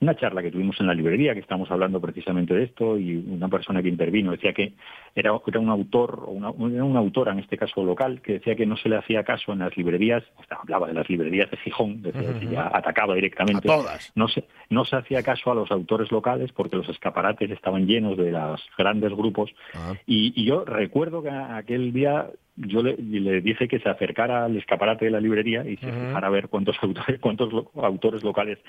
[0.01, 3.47] una charla que tuvimos en la librería que estábamos hablando precisamente de esto y una
[3.47, 4.73] persona que intervino decía que
[5.15, 8.55] era, era un autor o una, era una autora en este caso local que decía
[8.55, 11.49] que no se le hacía caso en las librerías o sea, hablaba de las librerías
[11.49, 14.11] de Gijón decía que ya atacaba A directamente todas.
[14.15, 18.17] no se, no se hacía caso a los autores locales porque los escaparates estaban llenos
[18.17, 19.93] de los grandes grupos Ah.
[20.05, 24.55] y, y yo recuerdo que aquel día yo le, le dije que se acercara al
[24.57, 25.99] escaparate de la librería y se Ujú.
[26.07, 28.59] fijara a ver cuántos autores, cuántos lo- autores locales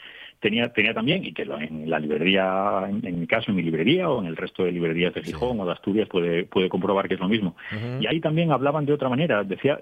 [0.41, 3.63] tenía, tenía también y que lo- en la librería, en, en mi caso, en mi
[3.63, 7.07] librería o en el resto de librerías de Gijón o de Asturias puede, puede comprobar
[7.09, 7.57] que es lo mismo.
[8.01, 9.45] Y ahí también hablaban de otra manera.
[9.45, 9.79] Decía,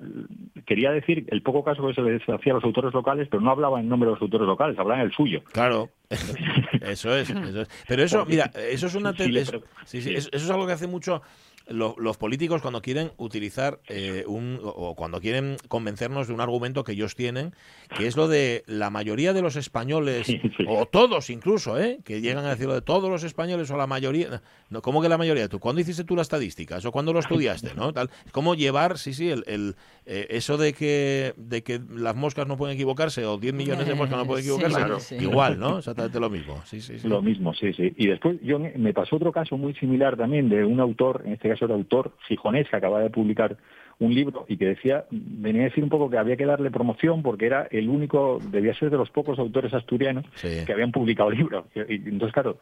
[0.67, 3.51] quería decir el poco caso que se les hacía a los autores locales, pero no
[3.51, 5.43] hablaban en nombre de los autores locales, hablaban el suyo.
[5.53, 5.89] Claro,
[6.83, 7.85] eso es, eso es.
[7.89, 9.45] Pero eso, mira, eso es una sí, sí,
[9.85, 10.15] sí, sí.
[10.15, 11.23] eso, eso es algo que hace mucho
[11.67, 16.85] lo- los políticos cuando quieren utilizar eh, un o cuando quieren convencernos de un argumento
[16.85, 17.55] que ellos tienen,
[17.97, 20.65] que es lo de la mayoría de los españoles Sí, sí.
[20.69, 21.99] o todos incluso, ¿eh?
[22.05, 24.43] que llegan a decirlo de todos los españoles o la mayoría.
[24.71, 25.49] No, ¿Cómo que la mayoría?
[25.49, 27.75] ¿Tú cuándo hiciste tú las estadísticas o cuándo lo estudiaste?
[27.75, 27.93] ¿no?
[27.93, 29.75] Tal, ¿Cómo llevar, sí, sí, el, el,
[30.07, 33.95] eh, eso de que, de que las moscas no pueden equivocarse o 10 millones de
[33.95, 34.77] moscas no pueden Sí, equivocarse?
[34.77, 35.01] claro.
[35.01, 35.15] sí.
[35.17, 35.79] Igual, ¿no?
[35.79, 36.61] Exactamente lo mismo.
[36.67, 37.09] Sí, sí, sí.
[37.09, 37.93] Lo mismo, sí, sí.
[37.97, 41.33] Y después yo me me pasó otro caso muy similar también de un autor, en
[41.35, 43.57] este caso era autor gijonés que acababa de publicar
[44.01, 47.23] un libro y que decía, venía a decir un poco que había que darle promoción
[47.23, 50.65] porque era el único, debía ser de los pocos autores asturianos Sí.
[50.67, 51.65] que habían publicado libros.
[51.77, 52.59] Y, y entonces, claro,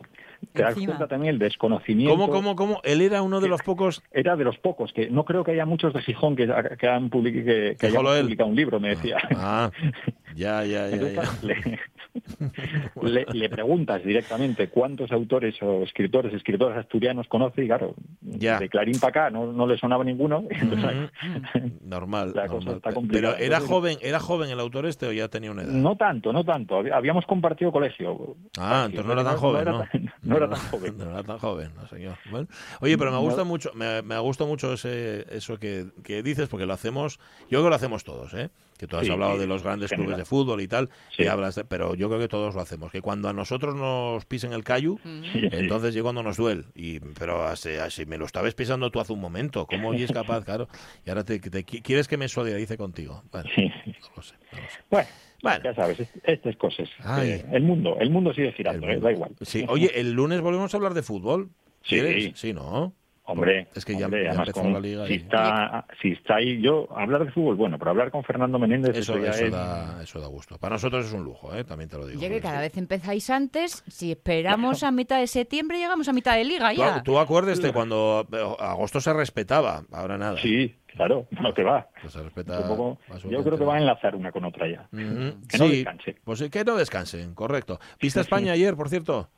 [0.52, 0.88] te das Encima.
[0.92, 2.14] cuenta también el desconocimiento.
[2.14, 2.80] ¿Cómo, cómo, cómo?
[2.84, 4.02] Él era uno de los pocos.
[4.12, 6.46] Era de los pocos, que no creo que haya muchos de Gijón que,
[6.78, 9.16] que han public- que, hayan publicado un libro, me decía.
[9.34, 9.70] Ah,
[10.34, 10.94] ya, ya, ya.
[10.94, 11.22] Entonces, ya.
[11.22, 11.82] claro, le,
[13.02, 18.58] le- le preguntas directamente cuántos autores o escritores, escritores asturianos conoce y claro, Ya.
[18.58, 20.44] de Clarín para acá no, no le sonaba ninguno.
[20.50, 21.10] Entonces,
[21.54, 22.32] Mm, Normal.
[22.34, 22.76] La cosa normal.
[22.76, 23.38] está Pero complicada.
[23.38, 25.72] era joven, era joven el autor este o ya tenía una edad.
[25.72, 26.76] no tanto, no tanto.
[26.78, 28.36] Habí- Habíamos compartido colegio.
[28.58, 29.84] Ah, entonces no era tan joven, ¿no?
[30.22, 30.94] no era tan joven.
[30.98, 32.16] No era tan joven, no señor.
[32.30, 32.46] Bueno,
[32.80, 36.66] oye, pero me gusta mucho, me, me gusta mucho ese, eso que, que dices, porque
[36.66, 38.50] lo hacemos, yo creo que lo hacemos todos, ¿eh?
[38.82, 40.06] Que tú has Sí, hablado de los grandes general.
[40.06, 41.22] clubes de fútbol y tal, Sí.
[41.22, 42.90] y hablas de- pero yo creo que todos lo hacemos.
[42.90, 45.48] Que cuando a nosotros nos pisen el callo, Sí, sí.
[45.52, 46.64] entonces yo cuando nos duele.
[46.74, 49.66] Y, pero así, así me lo estabas pisando tú hace un momento.
[49.68, 50.66] ¿Cómo es capaz, claro?
[51.06, 53.22] Y ahora te, te- quieres que me solidarice contigo.
[53.30, 53.68] Bueno, Sí.
[53.86, 54.78] no lo sé, no lo sé.
[54.90, 55.08] Bueno,
[55.44, 55.60] Bueno.
[55.62, 56.88] ya sabes, est- estas cosas.
[57.04, 57.28] Ay.
[57.30, 59.30] Eh, el mundo, el mundo sigue girando, eh, da igual.
[59.42, 61.50] Sí, oye, el lunes volvemos a hablar de fútbol.
[61.84, 62.00] Sí.
[62.00, 62.32] ¿Quieres?
[62.34, 62.94] Sí, ¿no?
[63.24, 66.08] Hombre, Es que ya- hombre, ya además empezó con- la liga si y- está, si
[66.10, 69.30] está ahí yo hablar de fútbol, bueno, pero hablar con Fernando Menéndez Eso, eso ya
[69.30, 70.58] eso, es- da, eso da gusto.
[70.58, 71.62] Para nosotros es un lujo, ¿eh?
[71.62, 72.20] también te lo digo.
[72.20, 74.10] Ya que cada vez empezáis antes, si
[74.80, 77.02] esperamos a mitad de septiembre, llegamos a mitad de liga Tú, ya.
[77.04, 80.38] tú acuerdes de cuando eh, agosto se respetaba, ahora nada.
[80.38, 81.86] Sí, claro, no te va.
[82.00, 82.98] Pues se respeta poco-
[83.30, 84.88] yo creo que va a enlazar una con otra ya.
[84.90, 86.16] Que no sí, descanse.
[86.24, 87.78] Pues que no descansen, correcto.
[88.00, 89.28] ¿Viste España ayer, por cierto?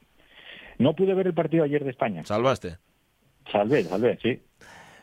[0.78, 2.24] No pude ver el partido ayer de España.
[2.24, 2.78] Salvaste.
[3.50, 4.40] Salvé, salvé, sí.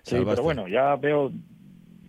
[0.04, 0.32] Sí, Salvaste.
[0.32, 1.32] pero bueno, ya veo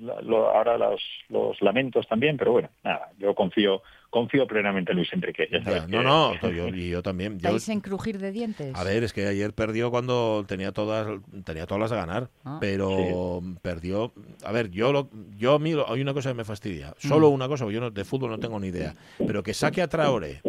[0.00, 5.10] lo- ahora los, los lamentos también, pero bueno, nada, yo confío confío plenamente en Luis
[5.14, 5.48] Enrique.
[5.50, 7.38] Ya Ya, sabes no, que- no, yo, y yo también.
[7.38, 8.74] Yo, ¿Estáis en crujir de dientes?
[8.74, 11.06] a ver, es que ayer perdió cuando tenía todas
[11.44, 12.58] tenía todas las de ganar, Ah.
[12.60, 14.12] pero perdió.
[14.44, 16.92] A ver, yo lo, yo a mí lo- hay una cosa que me fastidia.
[16.98, 17.34] Solo Mm.
[17.34, 18.94] una cosa, porque yo no- de fútbol no tengo ni idea.
[19.26, 20.42] Pero que saque a Traore,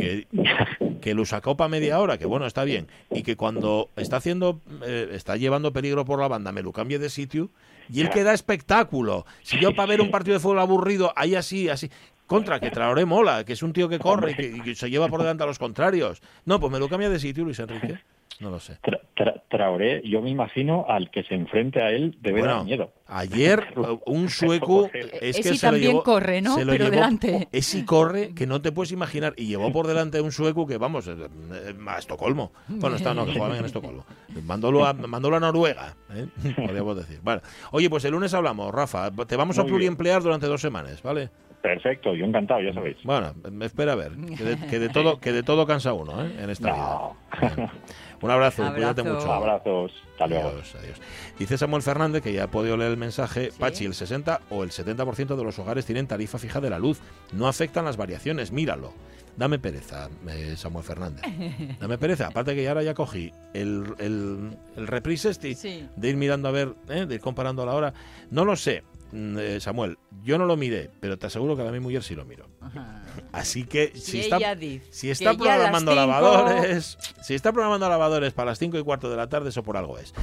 [0.00, 0.26] que,
[1.00, 4.60] que lo sacó para media hora, que bueno, está bien, y que cuando está haciendo,
[4.84, 7.50] eh, está llevando peligro por la banda, me lo cambie de sitio,
[7.92, 9.26] y él que da espectáculo.
[9.42, 11.90] Si yo para ver un partido de fútbol aburrido, ahí así, así.
[12.26, 14.88] Contra, que Traoré mola, que es un tío que corre y que, y que se
[14.88, 16.22] lleva por delante a los contrarios.
[16.44, 17.98] No, pues me lo cambia de sitio, Luis Enrique.
[18.38, 18.78] No lo sé.
[18.82, 22.64] Tra- Tra- Traoré, yo me imagino al que se enfrente a él debe Bueno, dar
[22.64, 22.92] miedo.
[23.06, 23.66] Ayer
[24.06, 26.54] un sueco es Ese que se lo también llevó, corre, ¿no?
[26.54, 27.48] se lo Pero llevó- delante.
[27.52, 31.06] Ese corre que no te puedes imaginar y llevó por delante un sueco que vamos
[31.08, 32.52] eh, eh, a Estocolmo.
[32.68, 34.06] Bueno, está no, que jugaban en Estocolmo.
[34.44, 36.26] Mándolo a, mándolo a Noruega, ¿eh?
[36.56, 37.18] podríamos decir.
[37.22, 37.42] Vale.
[37.72, 39.10] Oye, pues el lunes hablamos, Rafa.
[39.26, 39.70] Te vamos a bien.
[39.74, 41.28] pluriemplear durante dos semanas, ¿vale?
[41.62, 42.96] Perfecto, yo encantado, ya sabéis.
[43.04, 44.12] Bueno, me espera a ver.
[44.36, 46.34] Que de, que de todo, que de todo cansa uno, ¿eh?
[46.38, 47.16] En esta No.
[47.40, 47.72] vida.
[48.22, 49.30] Un abrazo, cuídate mucho.
[49.32, 50.48] Abrazos, hasta luego.
[50.50, 51.00] Adiós, adiós.
[51.38, 53.58] Dice Samuel Fernández, que ya ha podido leer el mensaje, Sí.
[53.58, 57.00] Pachi, el 60 o el 70% de los hogares tienen tarifa fija de la luz.
[57.32, 58.92] No afectan las variaciones, míralo.
[59.36, 61.22] Dame pereza, eh, Samuel Fernández.
[61.80, 62.26] Dame pereza.
[62.28, 65.86] Aparte que ya ahora ya cogí el, el, el reprise este Sí.
[65.96, 67.06] de ir mirando a ver, ¿eh?
[67.06, 67.94] de ir comparando a la hora.
[68.30, 68.82] No lo sé.
[69.12, 72.14] Mm, eh, Samuel, yo no lo miré, pero te aseguro que a mi mujer sí
[72.14, 72.48] lo miro.
[73.32, 74.38] Así que si, está,
[74.90, 79.28] si está programando lavadores, si está programando lavadores para las 5 y cuarto de la
[79.28, 80.14] tarde, eso por algo es.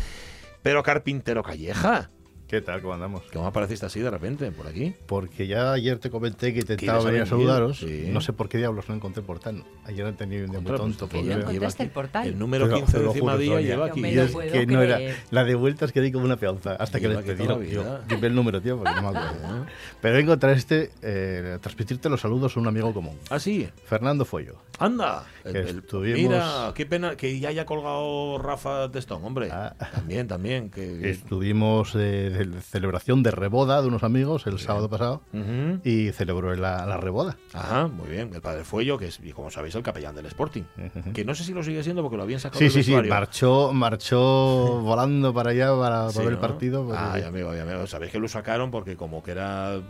[0.61, 2.09] Pero Carpintero Calleja,
[2.47, 2.81] ¿Qué tal?
[2.81, 3.23] ¿Cómo andamos?
[3.33, 4.93] ¿cómo apareciste así de repente por aquí?
[5.05, 7.79] Porque ya ayer te comenté que intentaba ¿Quieres venir a saludaros.
[7.79, 8.05] Sí.
[8.09, 9.65] No sé por qué diablos no encontré el portal.
[9.83, 11.09] Ayer he tenido un día muy pues, tonto.
[11.09, 12.27] que porque no encontraste el portal.
[12.27, 13.99] El número Te lo- 15 te de encima día lleva aquí.
[13.99, 15.15] Y es que no era creer.
[15.29, 17.45] la de vueltas que di como una peonza hasta que les aquí pedí.
[17.69, 19.65] Yo, el número, tío, porque no me acuerdo.
[19.99, 23.67] Pero vengo a traer este, eh, transmitirte los saludos a un amigo común, Ah, sí.
[23.83, 24.55] Fernando Follo.
[24.79, 25.25] Anda.
[25.43, 29.49] Que El- el- estuvimos- Mira, qué pena que ya haya colgado Rafa Testón, hombre.
[29.51, 29.73] Ah.
[29.93, 30.69] También, también.
[30.69, 31.09] Que...
[31.09, 35.21] Estuvimos eh, de celebración de reboda de unos amigos el sábado pasado
[35.83, 37.37] y celebró la, la reboda.
[37.53, 38.31] Ajá, muy bien.
[38.33, 40.63] El padre Fuello, que es, y como sabéis, el capellán del Sporting.
[41.13, 42.91] Que no sé si lo sigue siendo porque lo habían sacado Sí, del sí, sí,
[42.91, 43.09] vestuario.
[43.13, 46.31] marchó, marchó volando para allá para, Sí, ver ¿no?
[46.33, 46.85] el partido.
[46.85, 47.85] porque- Ay, amigo, ay, amigo.
[47.87, 49.81] Sabéis que lo sacaron porque como que era...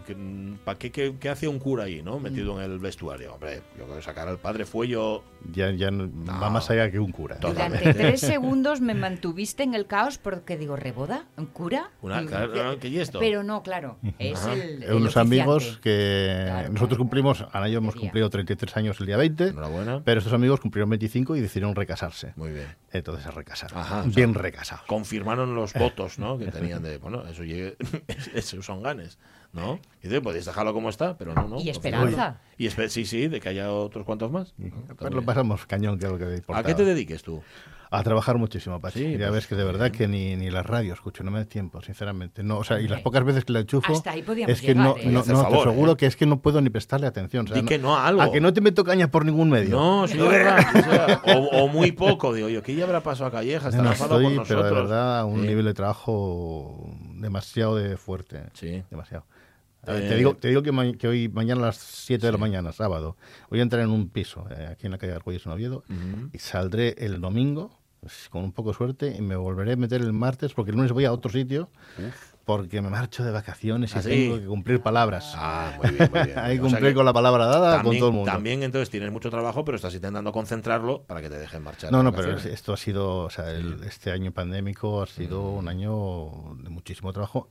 [0.65, 2.19] ¿Para qué, qué, qué hacía un cura ahí, no?
[2.19, 3.33] Metido en el vestuario.
[3.33, 5.23] Hombre, yo creo que sacar al padre Fuello...
[5.51, 6.09] ya, ya no-
[6.41, 7.35] va más allá que un cura.
[7.35, 7.39] ¿eh?
[7.39, 7.79] Totalmente.
[7.87, 11.25] Durante tres segundos me mantuviste en el caos porque digo, ¿reboda?
[11.37, 11.91] ¿Un cura?
[12.01, 13.19] Una, Claro, ¿qué y esto?
[13.19, 16.97] Pero no, claro, es el, el unos amigos que Claro, nosotros claro.
[16.99, 20.01] cumplimos, Ana y yo hemos cumplido 33 años el día 20, Enhorabuena.
[20.03, 22.33] pero estos amigos cumplieron 25 y decidieron recasarse.
[22.35, 22.67] Muy bien.
[22.91, 23.77] Entonces se recasaron.
[23.79, 24.85] Ajá, o sea, Bien recasados.
[24.87, 26.37] confirmaron los votos, ¿no?
[26.37, 27.75] Que tenían de, bueno, eso llegue,
[28.33, 29.17] esos son ganes,
[29.53, 29.79] ¿no?
[30.03, 31.59] Y dice, podéis dejarlo como está, pero no, no.
[31.59, 32.39] Y esperanza.
[32.57, 34.53] Y espe- sí, sí, de que haya otros cuantos más.
[34.57, 34.71] ¿no?
[34.95, 37.41] Pues lo pasamos cañón, que es lo que ¿A qué te dediques tú?
[37.89, 38.99] A trabajar muchísimo, Pachi.
[38.99, 41.39] Sí, ya pues, ves que de verdad que ni, ni la radio escucho, no me
[41.39, 42.43] da tiempo, sinceramente.
[42.43, 44.75] No, o sea, y las pocas veces que la enchufo, Hasta ahí podíamos es que
[44.75, 45.13] no, llegar, ¿eh?
[45.13, 45.97] no, no, favor, te aseguro ¿eh?
[45.97, 47.45] que es que no puedo ni prestarle atención.
[47.45, 48.21] o sea, Di no- que no a algo.
[48.21, 49.69] A que no te meto caña por ningún medio.
[49.77, 51.21] No, sí, verdad.
[51.25, 52.61] o, o- muy poco, digo yo.
[52.61, 53.69] ¿Qué ya habrá pasado a Calleja?
[53.69, 55.47] No, Estará no, estoy, con pero de verdad, a un Sí.
[55.47, 58.43] nivel de trabajo demasiado de fuerte.
[58.53, 58.83] Sí.
[58.89, 59.25] Demasiado.
[59.85, 62.73] Ver, Eh, te, digo, te digo que, hoy, mañana a las 7 de la mañana,
[62.73, 63.15] sábado,
[63.49, 66.29] voy a entrar en un piso eh, aquí en la calle Argüelles en Oviedo Ujú.
[66.33, 70.01] y saldré el domingo pues, con un poco de suerte y me volveré a meter
[70.01, 71.69] el martes porque el lunes voy a otro sitio
[72.45, 74.09] porque me marcho de vacaciones y ¿Ah, sí?
[74.09, 75.33] tengo que cumplir palabras.
[75.35, 76.39] Ah, muy bien, muy bien.
[76.39, 78.31] Hay que O sea cumplir que con la palabra dada con también, todo el mundo.
[78.31, 81.91] También entonces tienes mucho trabajo, pero estás intentando concentrarlo para que te dejen marchar.
[81.91, 85.57] No, no, pero esto ha sido, o sea, el- este año pandémico ha sido Mm.
[85.57, 87.49] un año de muchísimo trabajo,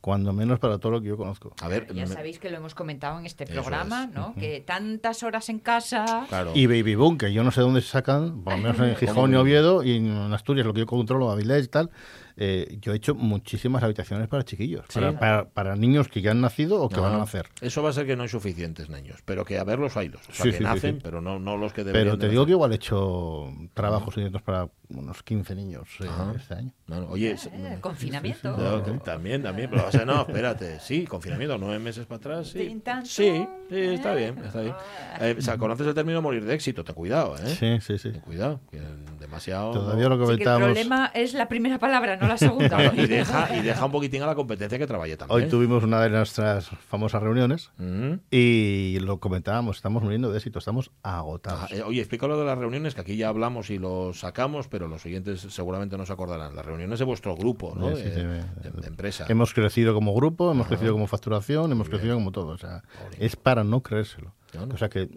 [0.00, 1.52] cuando menos para todo lo que yo conozco.
[1.60, 4.14] A ver, Ya me- sabéis que lo hemos comentado en este programa, es.
[4.14, 4.34] ¿no?
[4.34, 6.24] Que tantas horas en casa.
[6.28, 6.52] claro.
[6.54, 9.32] Y Baby Boom, que yo no sé dónde se sacan, por lo menos en Gijón
[9.32, 9.36] y.
[9.36, 11.90] Oviedo, y en Asturias, lo que yo controlo, Avilés y tal,
[12.40, 15.00] eh, yo he hecho muchísimas habitaciones para chiquillos, Sí.
[15.00, 17.46] para, para- para niños que ya han nacido o que No, van a nacer.
[17.60, 20.20] Eso va a ser que no hay suficientes niños, pero que a verlos haylos.
[20.28, 21.00] O sea, Sí, que sí, nacen, sí.
[21.02, 22.06] pero no, no los que deberían.
[22.12, 22.56] Pero te de digo que nacer.
[22.56, 26.72] igual he hecho trabajos indirectos para unos 15 niños eh, este año.
[26.86, 28.56] No, no, oye, se- Eh, confinamiento.
[28.56, 32.48] no, que también, también, pero o sea, no, espérate, sí, confinamiento, nueve meses para atrás,
[32.48, 32.80] sí.
[33.04, 34.74] Sí, está bien, está bien.
[35.20, 37.46] Eh, o sea, conoces el término morir de éxito, ten cuidado, ¿eh?
[37.48, 38.12] Sí, sí, sí.
[38.12, 38.80] Ten cuidado, que
[39.18, 39.72] demasiado...
[39.72, 40.66] Todavía lo Así que el comentábamos.
[40.68, 42.68] problema es la primera palabra, no la segunda.
[42.68, 45.42] Claro, y, deja, y deja un poquitín a la competencia que trabaje también.
[45.44, 48.14] Hoy tuvimos una de nuestras famosas reuniones Mm.
[48.30, 51.70] y lo comentábamos, estamos muriendo de éxito, estamos agotados.
[51.72, 54.88] Ah, eh, oye, explícalo de las reuniones, que aquí ya hablamos y lo sacamos, pero
[54.88, 56.54] los siguientes seguramente no se acordarán.
[56.54, 57.88] Las reuniones de vuestro grupo, ¿no?
[57.96, 59.26] Sí, sí, de, sí, de- de empresa.
[59.28, 60.70] Hemos crecido como grupo, hemos Ajá.
[60.76, 62.24] crecido como facturación, hemos Muy crecido bien.
[62.24, 62.48] como todo.
[62.52, 62.82] O sea,
[63.18, 64.34] es para no creérselo.
[64.54, 64.74] No, no.
[64.74, 65.08] O sea que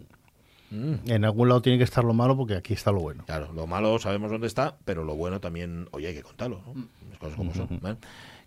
[0.72, 0.94] Mm.
[1.06, 3.26] en algún lado tiene que estar lo malo porque aquí está lo bueno.
[3.26, 6.88] Claro, lo malo sabemos dónde está, pero lo bueno también, oye, hay que contarlo, ¿no?
[7.10, 7.68] Las cosas como son.
[7.82, 7.98] ¿vale?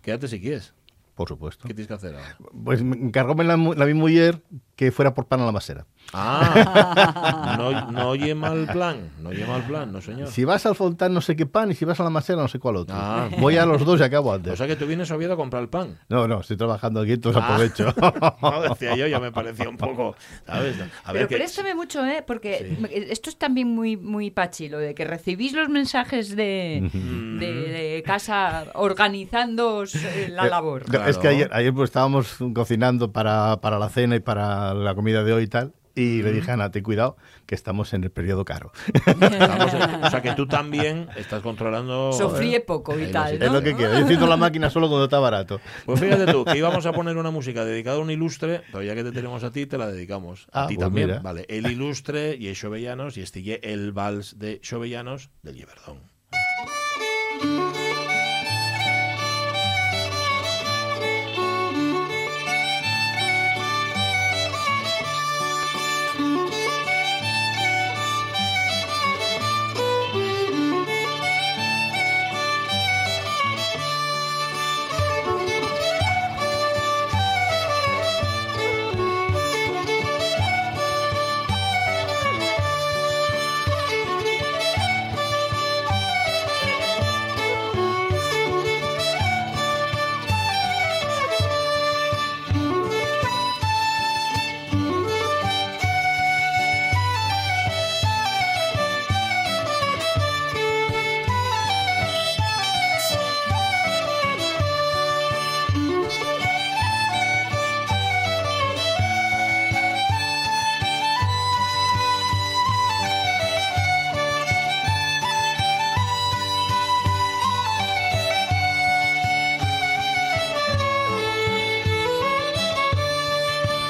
[0.01, 0.73] Quédate si quieres.
[1.13, 1.67] Por supuesto.
[1.67, 2.37] ¿Qué tienes que hacer ahora?
[2.63, 4.41] Pues me encargóme la, la mi mujer
[4.75, 5.85] que fuera por pan a la masera.
[6.13, 10.29] Ah, no, no oye mal plan, no oye mal plan, no señor.
[10.29, 12.47] Si vas al Fontán no sé qué pan y si vas a la masera no
[12.47, 12.95] sé cuál otro.
[12.97, 13.27] Ah.
[13.39, 14.53] Voy a los dos y acabo antes.
[14.53, 15.97] O sea que tú vienes a Oviedo a comprar el pan.
[16.09, 17.45] No, no, estoy trabajando aquí, entonces Ah.
[17.53, 17.93] aprovecho.
[18.41, 20.15] No, decía yo, ya me parecía un poco,
[20.45, 20.75] ¿sabes?
[21.03, 22.23] A Pero que- préstame mucho, ¿eh?
[22.25, 22.87] Porque Sí.
[23.11, 28.03] esto es también muy, muy pachi, lo de que recibís los mensajes de, de, de
[28.05, 29.83] casa organizando
[30.29, 30.83] la labor.
[30.83, 31.09] Eh, Claro.
[31.09, 35.23] Es que ayer, ayer pues estábamos cocinando para, para la cena y para la comida
[35.23, 35.73] de hoy y tal.
[35.97, 38.73] Y le dije Ana, ten cuidado, que estamos en el periodo caro.
[38.93, 42.11] Estamos en- o sea que tú también estás controlando.
[42.11, 43.41] Sofríe poco y lo tal.
[43.41, 43.93] Es lo que quiero.
[43.93, 45.61] Yo enciendo la máquina solo cuando está barato.
[45.85, 48.93] Pues fíjate tú, que íbamos a poner una música dedicada a un ilustre, pero ya
[48.93, 50.47] que te tenemos a ti, te la dedicamos.
[50.51, 51.19] A Ah, ti pues también, mira.
[51.21, 51.45] vale.
[51.47, 56.01] El ilustre y es Xovellanos y estille el vals de Xovellanos del Lliberdón.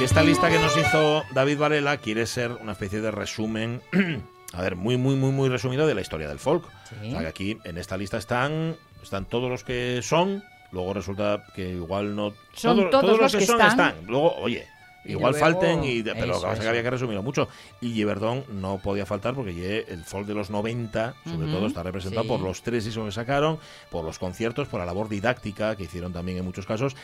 [0.05, 3.81] Esta lista que nos hizo David Varela quiere ser una especie de resumen,
[4.53, 6.63] a ver, muy, muy, muy, muy resumido de la historia del folk.
[6.89, 7.07] Sí.
[7.07, 11.43] O sea, que aquí en esta lista están, están todos los que son, luego resulta
[11.55, 12.33] que igual no...
[12.53, 13.95] Son todos los que, que son están.
[14.05, 14.67] Luego, oye,
[15.05, 16.69] igual luego- falten, y, pero lo que eso, pasa es que eso.
[16.69, 17.47] había que resumirlo mucho.
[17.81, 21.81] Y Giverdón no podía faltar porque ye- el folk de los 90, sobre todo, está
[21.83, 22.29] representado sí.
[22.29, 26.13] por los tres discos que sacaron, por los conciertos, por la labor didáctica que hicieron
[26.13, 26.95] también en muchos casos.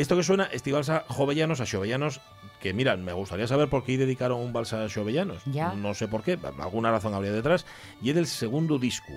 [0.00, 2.20] Esto que suena, este balsa Jovellanos a Xovellanos,
[2.60, 5.42] que mira, me gustaría saber por qué dedicaron un balsa a Xovellanos.
[5.46, 5.72] Ya.
[5.74, 7.66] No sé por qué, alguna razón habría detrás.
[8.02, 9.12] Y es del segundo disco.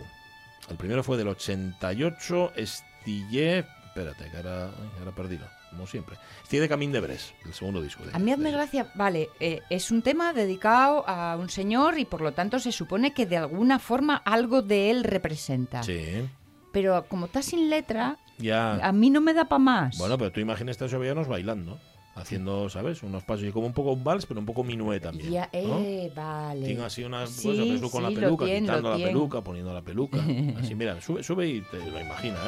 [0.69, 3.65] El primero fue del 88, Estillé...
[3.87, 4.69] Espérate, que ahora,
[5.13, 6.15] perdido, como siempre.
[6.43, 8.05] Estillé de Camín de Bres, el segundo disco.
[8.05, 12.05] de- A mí hazme gracia, vale, eh, es un tema dedicado a un señor y
[12.05, 15.83] por lo tanto se supone que de alguna forma algo de él representa.
[15.83, 16.25] Sí,
[16.71, 18.73] Pero como está sin letra, ya.
[18.75, 19.97] a mí no me da para más.
[19.97, 21.79] Bueno, pero tú imaginas a Xovellanos bailando,
[22.15, 23.03] haciendo, ¿sabes?
[23.03, 25.31] Unos pasos y como un poco un vals, pero un poco minué también.
[25.31, 25.79] Ya, ¿no?
[25.79, 26.65] eh, vale.
[26.65, 29.11] Tiene así unas Sí, cosas, tú con sí, la peluca, tiene, quitando la tiene.
[29.11, 30.17] peluca, poniendo la peluca.
[30.59, 32.39] Así, mira, sube, sube y te lo imaginas.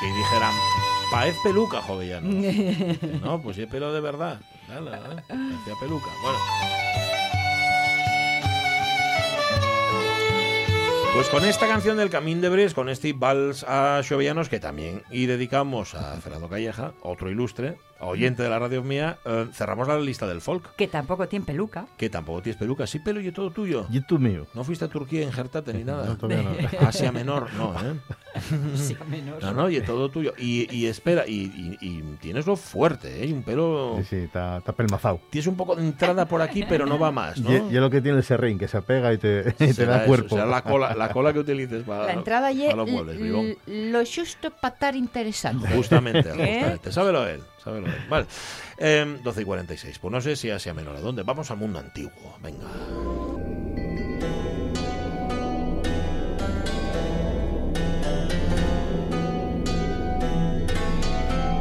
[0.00, 0.52] Que dijeran,
[1.12, 2.28] paez peluca, jovellano.
[3.24, 4.40] no, pues si es pelo de verdad.
[4.68, 5.22] Ala, ¿eh?
[5.28, 6.08] Parecía peluca.
[6.22, 6.38] Bueno.
[11.14, 15.02] Pues con esta canción del Camín de Bres, con este vals a Xovellanos, que también
[15.10, 19.98] y dedicamos a Fernando Calleja, otro ilustre, oyente de la radio mía, eh, cerramos la
[19.98, 20.74] lista del folk.
[20.76, 21.86] Que tampoco tiene peluca.
[21.96, 23.86] Que tampoco tienes peluca, sí pelo y todo tuyo.
[23.90, 24.46] Y tú mío.
[24.54, 26.06] ¿No fuiste a Turquía a injertarte ni nada?
[26.06, 26.78] No, todavía no.
[26.88, 27.94] Asia Menor, no, ¿eh?
[28.74, 29.42] Sí, menos.
[29.42, 30.32] No, no, y todo tuyo.
[30.38, 33.26] Y, y espera, y, y- y tienes lo fuerte, ¿eh?
[33.26, 33.96] Y un pelo...
[33.98, 35.20] Sí, sí, está, está pelmazado.
[35.30, 37.50] Tienes un poco de entrada por aquí, pero no va más, ¿no?
[37.50, 39.74] Y, y es lo que tiene el serrín, que se pega y te, y te
[39.74, 40.28] Será da eso, cuerpo.
[40.36, 43.98] será la cola, la cola que utilices para, La entrada y para los muebles, lo
[44.00, 45.68] justo para estar interesante.
[45.68, 46.32] Justamente, ¿Eh?
[46.32, 46.92] justamente.
[46.92, 47.42] Sábelo él,
[48.78, 49.98] Eh, 12 y 46.
[49.98, 50.96] Pues no sé si Asia Menor.
[50.96, 51.22] ¿A dónde?
[51.22, 52.36] Vamos al mundo antiguo.
[52.42, 52.66] Venga.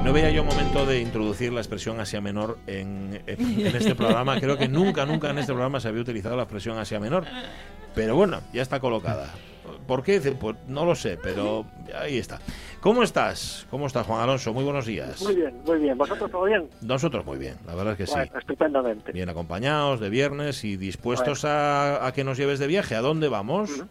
[0.03, 4.39] No veía yo momento de introducir la expresión Asia Menor en, en- en este programa.
[4.39, 7.25] Creo que nunca, nunca en este programa se había utilizado la expresión Asia Menor.
[7.93, 9.31] Pero bueno, ya está colocada.
[9.85, 10.19] ¿Por qué?
[10.19, 11.65] Pues no lo sé, pero
[11.99, 12.39] ahí está.
[12.81, 13.67] ¿Cómo estás?
[13.69, 14.53] ¿Cómo estás, Juan Alonso?
[14.53, 15.21] Muy buenos días.
[15.21, 15.95] Muy bien, muy bien.
[15.97, 16.67] ¿Vosotros todo bien?
[16.81, 18.19] Nosotros muy bien, la verdad es que sí.
[18.35, 19.11] Estupendamente.
[19.11, 22.95] Bien acompañados de viernes y dispuestos a, a que nos lleves de viaje.
[22.95, 23.83] ¿A dónde vamos?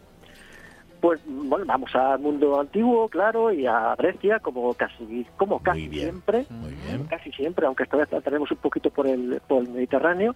[1.00, 6.11] Pues bueno, vamos al mundo antiguo, claro, y a Grecia, como casi, como casi bien.
[6.11, 7.05] siempre, Muy bien.
[7.05, 10.35] casi siempre, aunque esta vez tenemos un poquito por el, por el Mediterráneo.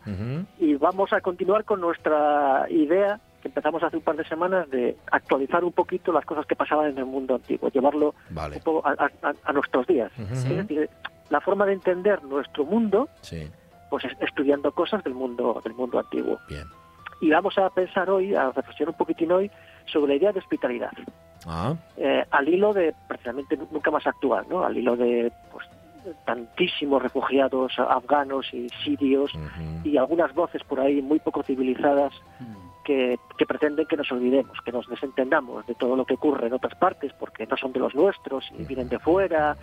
[0.60, 4.96] Y vamos a continuar con nuestra idea que empezamos hace un par de semanas de
[5.12, 8.57] actualizar un poquito las cosas que pasaban en el mundo antiguo, llevarlo Vale.
[8.57, 10.11] un poco a, a- a nuestros días.
[10.18, 10.88] Es decir,
[11.28, 13.46] la forma de entender nuestro mundo, Sí,
[13.90, 16.38] pues es estudiando cosas del mundo, del mundo antiguo.
[16.48, 16.64] bien.
[17.20, 19.50] Y vamos a pensar hoy, a reflexionar un poquitín hoy
[19.92, 20.92] sobre la idea de hospitalidad,
[21.46, 24.64] Ah, eh, al hilo de, precisamente nunca más actual, ¿no?
[24.64, 25.66] Al hilo de pues,
[26.24, 29.30] tantísimos refugiados afganos y sirios
[29.85, 32.64] y algunas voces por ahí muy poco civilizadas Mm.
[32.85, 36.53] Que, que pretenden que nos olvidemos, que nos desentendamos de todo lo que ocurre en
[36.53, 39.57] otras partes porque no son de los nuestros y vienen de fuera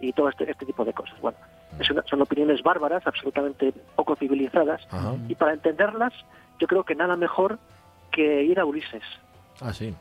[0.00, 1.18] y todo este, este tipo de cosas.
[1.20, 1.38] Bueno,
[1.80, 5.14] es una- son opiniones bárbaras, absolutamente poco civilizadas Ajá.
[5.28, 6.12] y para entenderlas
[6.58, 7.58] yo creo que nada mejor
[8.12, 9.02] que ir a Ulises.
[9.60, 9.94] Ah, sí.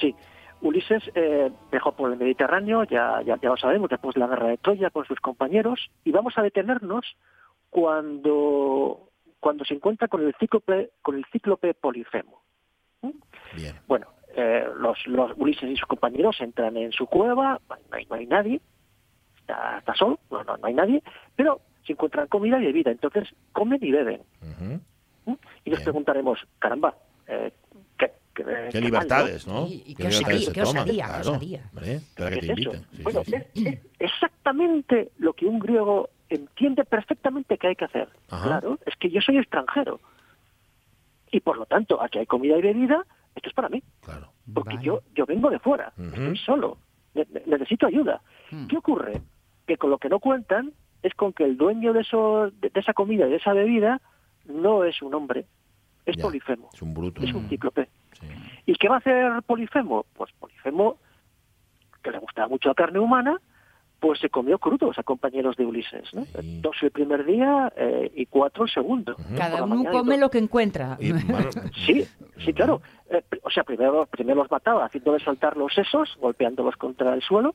[0.00, 0.14] Sí,
[0.60, 4.48] Ulises eh, viajó por el Mediterráneo, ya, ya, ya lo sabemos, después de la guerra
[4.48, 7.04] de Troya con sus compañeros, y vamos a detenernos
[7.70, 9.07] cuando,
[9.40, 12.42] cuando se encuentra con el cíclope, con el cíclope Polifemo.
[13.54, 13.76] Bien.
[13.86, 18.16] Bueno, eh, los, los Ulises y sus compañeros entran en su cueva, no hay, no
[18.16, 18.60] hay nadie,
[19.40, 21.02] está, está solo, no, no, no hay nadie,
[21.36, 24.20] pero se encuentran comida y bebida, entonces comen y beben.
[25.24, 25.32] ¿Mm?
[25.64, 25.82] Y nos Bien.
[25.84, 26.94] preguntaremos, caramba,
[27.26, 27.52] eh,
[27.98, 28.84] ¿qué, qué- qué mal, Qué ¿no?
[28.86, 29.66] libertades, ¿no?
[29.66, 31.30] Y- y Qué qué libertades osadía, se qué toman, osadía, qué claro.
[31.30, 31.62] osadía.
[31.72, 32.70] Hombre, espera que ¿Qué te es eso?
[32.70, 32.86] inviten.
[32.96, 33.36] Sí, bueno, sí, sí.
[33.68, 38.08] es, es exactamente lo que un griego entiende perfectamente que hay que hacer.
[38.30, 38.44] Ajá.
[38.46, 40.00] Claro, es que yo soy extranjero.
[41.30, 43.04] Y por lo tanto, aquí hay comida y bebida,
[43.34, 43.82] esto es para mí.
[44.00, 44.32] Claro.
[44.54, 44.86] Porque Vale.
[44.86, 46.06] yo, yo vengo de fuera, Ujú.
[46.08, 46.78] estoy solo,
[47.14, 48.20] ne- ne- necesito ayuda.
[48.50, 48.66] Hmm.
[48.66, 49.20] ¿Qué ocurre?
[49.66, 50.72] Que con lo que no cuentan
[51.02, 54.00] es con que el dueño de, eso, de, de esa comida y de esa bebida
[54.46, 55.44] no es un hombre,
[56.06, 56.22] es Ya.
[56.22, 57.22] Polifemo, Es un bruto.
[57.22, 57.88] es un cíclope.
[58.18, 58.26] Sí.
[58.66, 60.06] ¿Y qué va a hacer Polifemo?
[60.14, 60.96] Pues Polifemo,
[62.02, 63.36] que le gustaba mucho la carne humana,
[64.00, 66.12] pues se comió crudos a compañeros de Ulises.
[66.14, 66.24] ¿no?
[66.24, 66.60] Sí.
[66.60, 69.16] Dos el primer día eh, y cuatro el segundo.
[69.36, 70.96] Cada uno come lo que encuentra.
[71.00, 71.50] Y, bueno,
[71.86, 72.04] Sí,
[72.44, 72.80] sí, claro.
[73.10, 77.54] Eh, o sea, primero, primero los mataba haciéndoles saltar los sesos, golpeándolos contra el suelo,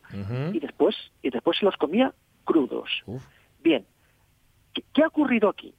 [0.52, 2.14] y después, y después se los comía
[2.44, 2.90] crudos.
[3.06, 3.24] Uf.
[3.64, 3.86] Bien,
[4.74, 5.74] ¿qué, qué ha ocurrido aquí?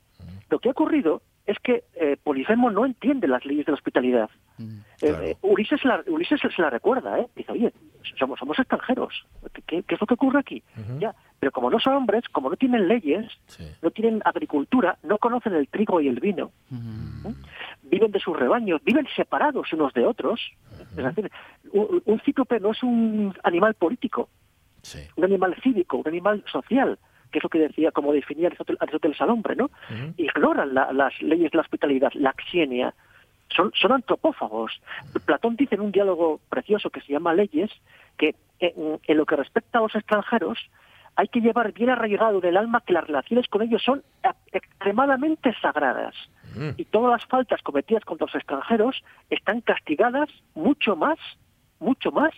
[0.48, 4.30] Lo que ha ocurrido es que eh, Polifemo no entiende las leyes de la hospitalidad.
[4.58, 4.64] Eh,
[5.00, 5.22] Claro.
[5.24, 7.26] eh, Ulises, la, Ulises se la recuerda, ¿eh?
[7.34, 7.72] Dice, oye,
[8.18, 9.26] somos, somos extranjeros.
[9.66, 10.62] ¿Qué, es lo que ocurre aquí?
[11.00, 13.64] Ya, pero como no son hombres, como no tienen leyes, Sí.
[13.82, 17.34] no tienen agricultura, no conocen el trigo y el vino, ¿eh?
[17.82, 20.40] viven de sus rebaños, viven separados unos de otros.
[20.96, 21.30] Es decir,
[21.72, 24.28] un, un cíclope no es un animal político,
[24.82, 25.00] Sí.
[25.16, 26.98] un animal cívico, un animal social,
[27.32, 29.70] que es lo que decía, como definía Aristóteles, al hombre, ¿no?
[30.16, 32.94] Ignoran la- las leyes de la hospitalidad, la axienia,
[33.48, 34.80] son, son antropófagos.
[35.24, 37.70] Platón dice en un diálogo precioso que se llama Leyes
[38.16, 40.58] que en, en lo que respecta a los extranjeros
[41.16, 44.02] hay que llevar bien arraigado en el alma que las relaciones con ellos son
[44.52, 46.14] extremadamente sagradas
[46.76, 51.18] y todas las faltas cometidas contra los extranjeros están castigadas mucho más,
[51.80, 52.32] mucho más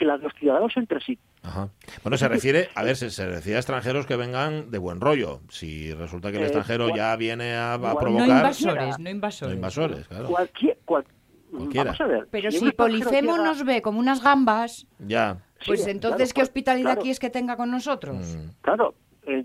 [0.00, 1.18] que las de los ciudadanos entre sí.
[1.42, 1.68] Ajá.
[2.02, 5.40] Bueno, se refiere, a ver, se, se refiere a extranjeros que vengan de buen rollo.
[5.50, 8.26] Si resulta que el Eh, extranjero cual- ya viene a, a cual- No provocar...
[8.28, 9.54] invasores, no No invasores.
[9.54, 10.28] invasores, claro.
[10.28, 11.04] Cualquier, cual-
[11.50, 11.84] Cualquiera.
[11.92, 12.28] Vamos a ver.
[12.30, 15.38] Pero si Polifemo llega- nos ve como unas gambas, Ya.
[15.66, 17.00] pues Sí, entonces, claro, ¿qué hospitalidad claro.
[17.02, 18.16] quieres que tenga con nosotros?
[18.36, 18.50] Mm.
[18.62, 18.94] Claro,
[19.26, 19.44] eh,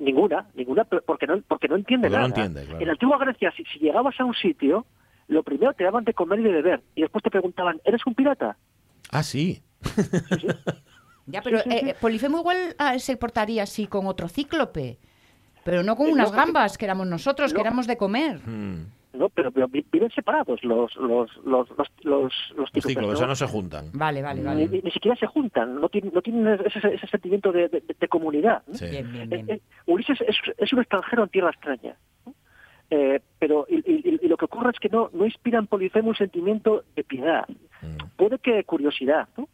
[0.00, 2.40] ninguna, ninguna, pero porque no, porque no entiende Porque no nada.
[2.44, 2.80] entiende, claro.
[2.80, 4.86] En la antigua Grecia, si, si llegabas a un sitio,
[5.28, 8.14] lo primero te daban de comer y de beber, y después te preguntaban, ¿eres un
[8.14, 8.56] pirata?
[9.10, 9.62] Ah, sí.
[11.26, 11.76] Ya, pero sí, sí.
[11.90, 14.98] eh, Polifemo igual ah, se portaría así con otro cíclope,
[15.64, 18.40] pero no con Eh, unas no, gambas que éramos nosotros, que éramos de comer.
[18.46, 18.86] Mm.
[19.14, 23.06] No, pero, pero vi- viven separados los los los los los, los Los cíclopes, ciclos,
[23.08, 23.12] ¿no?
[23.12, 23.90] o sea, no se juntan.
[23.92, 24.68] Vale, vale, Ni, vale.
[24.68, 28.08] ni- ni siquiera se juntan, no tienen, no tienen ese, ese sentimiento de, de- de
[28.08, 28.62] comunidad.
[28.66, 28.74] ¿no?
[28.74, 28.86] Sí.
[28.86, 29.50] Bien, bien, Eh, bien.
[29.50, 31.94] eh, Ulises es, es un extranjero en tierra extraña.
[32.94, 36.10] Eh, pero y, y- y lo que ocurre es que no, no inspira en Polifemo
[36.10, 37.48] un sentimiento de piedad.
[37.80, 37.96] Mm.
[38.16, 39.48] Puede que curiosidad, ¿no?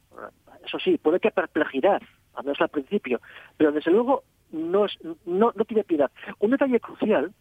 [0.67, 2.03] eso sí, puede que perplejidad,
[2.35, 3.21] al menos al principio,
[3.57, 6.11] pero desde luego no, es, no, no tiene piedad.
[6.41, 7.33] Un detalle crucial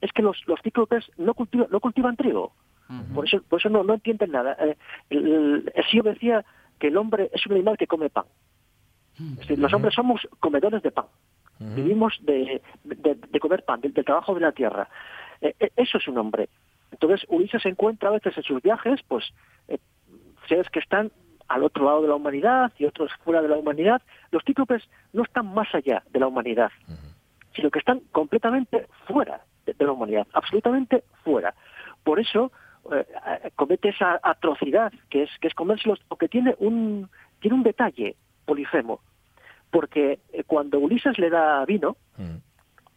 [0.00, 2.52] es que los, los cíclopes no cultivan, no cultivan trigo.
[3.14, 4.56] Por eso, por eso no, no entienden nada.
[4.60, 4.76] Eh,
[5.10, 6.44] el, el decía
[6.80, 8.24] que el hombre es un animal que come pan.
[9.16, 11.06] Es decir, los hombres somos comedores de pan.
[11.58, 14.88] Vivimos de, de- de comer pan, del, del trabajo de la tierra.
[15.40, 16.48] Eh, eh, eso es un hombre.
[16.90, 19.24] Entonces, Ulises se encuentra a veces en sus viajes, pues,
[19.68, 19.78] eh,
[20.48, 21.10] seres que están
[21.48, 24.00] al otro lado de la humanidad y otros fuera de la humanidad.
[24.30, 24.82] Los cíclopes
[25.12, 26.70] no están más allá de la humanidad,
[27.54, 31.54] sino que están completamente fuera de, de la humanidad, absolutamente fuera.
[32.02, 32.50] Por eso
[32.92, 37.08] eh, comete esa atrocidad que es que es comérselos, porque tiene un
[37.40, 39.00] tiene un detalle Polifemo,
[39.74, 42.36] porque eh, cuando Ulises le da vino, Mm.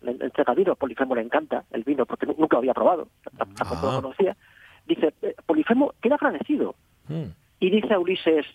[0.05, 3.07] le entrega vino, a Polifemo le encanta el vino porque nu- nunca lo había probado,
[3.35, 3.91] tampoco Ah.
[3.95, 4.37] lo conocía,
[4.85, 6.75] dice, eh, Polifemo queda agradecido
[7.09, 7.23] Mm.
[7.59, 8.45] y dice a Ulises,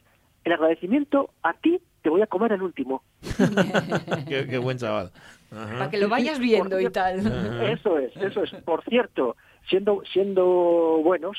[0.45, 3.03] el agradecimiento a ti te voy a comer el último.
[4.29, 5.11] Qué, qué buen chaval.
[5.51, 5.79] Ajá.
[5.79, 7.18] Para que lo vayas viendo y tal.
[7.68, 8.53] Eso es, eso es.
[8.64, 9.37] Por cierto,
[9.68, 10.45] siendo, siendo
[11.03, 11.37] buenos,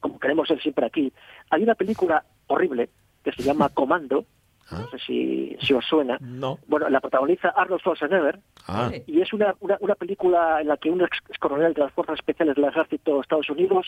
[0.00, 1.12] como queremos ser siempre aquí,
[1.50, 2.90] hay una película horrible
[3.22, 4.24] que se llama Comando,
[4.70, 6.16] no sé si, si os suena.
[6.20, 6.58] No.
[6.66, 10.90] Bueno, la protagoniza Arnold Schwarzenegger, Ah, y es una, una, una película en la que
[10.90, 13.86] un ex coronel de las Fuerzas Especiales del Ejército de Estados Unidos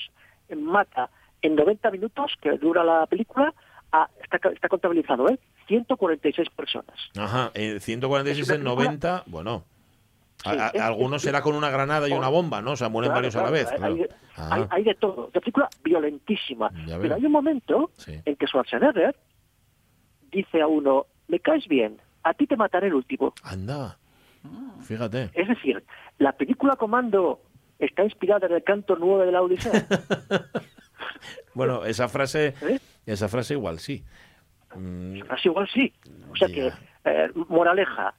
[0.55, 1.09] mata
[1.43, 3.53] en 90 minutos, que dura la película,
[3.93, 5.39] a, está, está contabilizado, ¿eh?
[5.68, 6.97] 146 personas.
[7.16, 7.51] ajá.
[7.55, 9.64] Eh, 146 Es una en película- 90, bueno.
[10.45, 12.72] A- Sí, a- es- algunos será con una granada y una bomba, ¿no?
[12.72, 13.70] O sea, mueren Claro, varios a la vez.
[13.72, 13.95] hay- claro.
[13.95, 14.07] Hay,
[14.37, 15.31] Ah, hay- hay de todo.
[15.33, 16.70] Una película violentísima.
[17.01, 18.20] Pero hay un momento Sí.
[18.24, 19.16] en que Schwarzenegger
[20.37, 23.34] dice a uno, me caes bien, a ti te mataré el último.
[23.43, 23.99] Anda.
[24.82, 25.30] Fíjate.
[25.34, 25.82] Es decir,
[26.18, 27.41] la película Comando
[27.78, 29.72] está inspirada en el canto 9 de la Odisea.
[31.55, 32.78] Bueno, esa frase, ¿Eh?
[33.07, 34.05] esa frase igual sí.
[34.74, 35.93] Mm, Así igual sí.
[36.30, 36.70] O sea que,
[37.05, 38.14] eh, moraleja,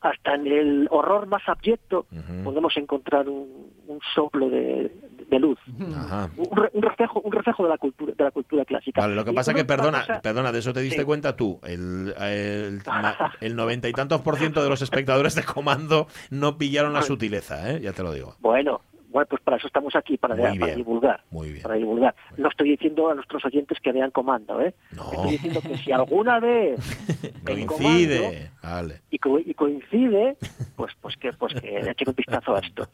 [0.00, 2.06] hasta en el horror más abyecto
[2.44, 4.90] podemos encontrar un, un soplo de,
[5.28, 5.58] de luz.
[5.96, 6.28] Ajá.
[6.36, 9.00] Un, un reflejo un reflejo de la cultura de la cultura clásica.
[9.00, 11.04] Vale, lo que Y pasa una que, perdona, cosa- perdona, de eso te diste Sí.
[11.04, 11.60] cuenta tú.
[11.64, 16.58] El, el, na- el noventa y tantos por ciento de los espectadores de comando no
[16.58, 17.80] pillaron la sutileza, ¿eh?
[17.80, 18.34] Ya te lo digo.
[18.40, 18.80] Bueno,
[19.12, 21.22] bueno, pues para eso estamos aquí, para, Muy para bien, divulgar.
[21.30, 21.62] muy bien.
[21.62, 22.14] Para divulgar.
[22.38, 24.74] No estoy diciendo a nuestros oyentes que vean comando, ¿eh?
[24.96, 25.04] No.
[25.12, 26.80] Estoy diciendo que si alguna vez
[27.44, 28.50] Coincide.
[28.62, 29.00] Vale.
[29.10, 30.36] y, co- y coincide,
[30.76, 32.88] pues pues que pues que le echen un vistazo a esto.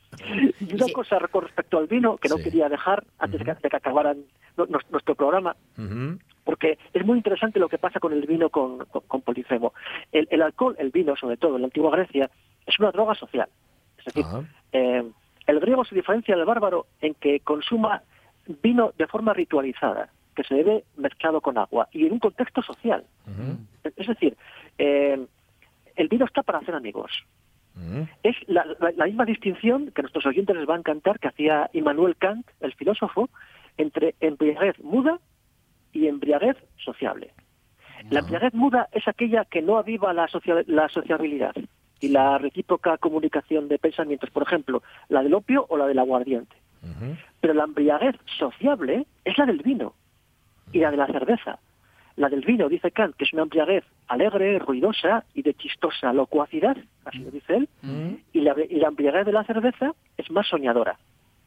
[0.60, 0.92] Y una Sí.
[0.92, 2.44] cosa con respecto al vino que no Sí.
[2.44, 4.18] quería dejar antes de que- de que acabaran
[4.56, 5.54] nu- nu- nuestro programa,
[6.44, 9.72] porque es muy interesante lo que pasa con el vino con, con, con Polifemo.
[10.12, 12.30] El, el alcohol, el vino, sobre todo en la antigua Grecia,
[12.66, 13.48] es una droga social.
[13.98, 14.24] Es decir,
[14.72, 15.04] eh,
[15.48, 18.02] el griego se diferencia del bárbaro en que consuma
[18.62, 23.04] vino de forma ritualizada, que se bebe mezclado con agua y en un contexto social.
[23.96, 24.36] Es decir,
[24.78, 25.26] eh,
[25.96, 27.10] el vino está para hacer amigos.
[28.22, 31.28] Es la, la- la misma distinción que a nuestros oyentes les va a encantar que
[31.28, 33.28] hacía Immanuel Kant, el filósofo,
[33.76, 35.18] entre embriaguez muda
[35.92, 37.32] y embriaguez sociable.
[38.10, 41.54] La embriaguez muda es aquella que no aviva la, socia- la sociabilidad
[42.00, 46.54] y la recíproca comunicación de pensamientos, por ejemplo, la del opio o la del aguardiente.
[46.82, 47.16] Ujú.
[47.40, 49.94] Pero la embriaguez sociable es la del vino
[50.72, 51.58] y la de la cerveza.
[52.16, 56.76] La del vino, dice Kant, que es una embriaguez alegre, ruidosa y de chistosa locuacidad,
[57.04, 57.68] así lo dice él,
[58.32, 60.98] y, la, y la embriaguez de la cerveza es más soñadora.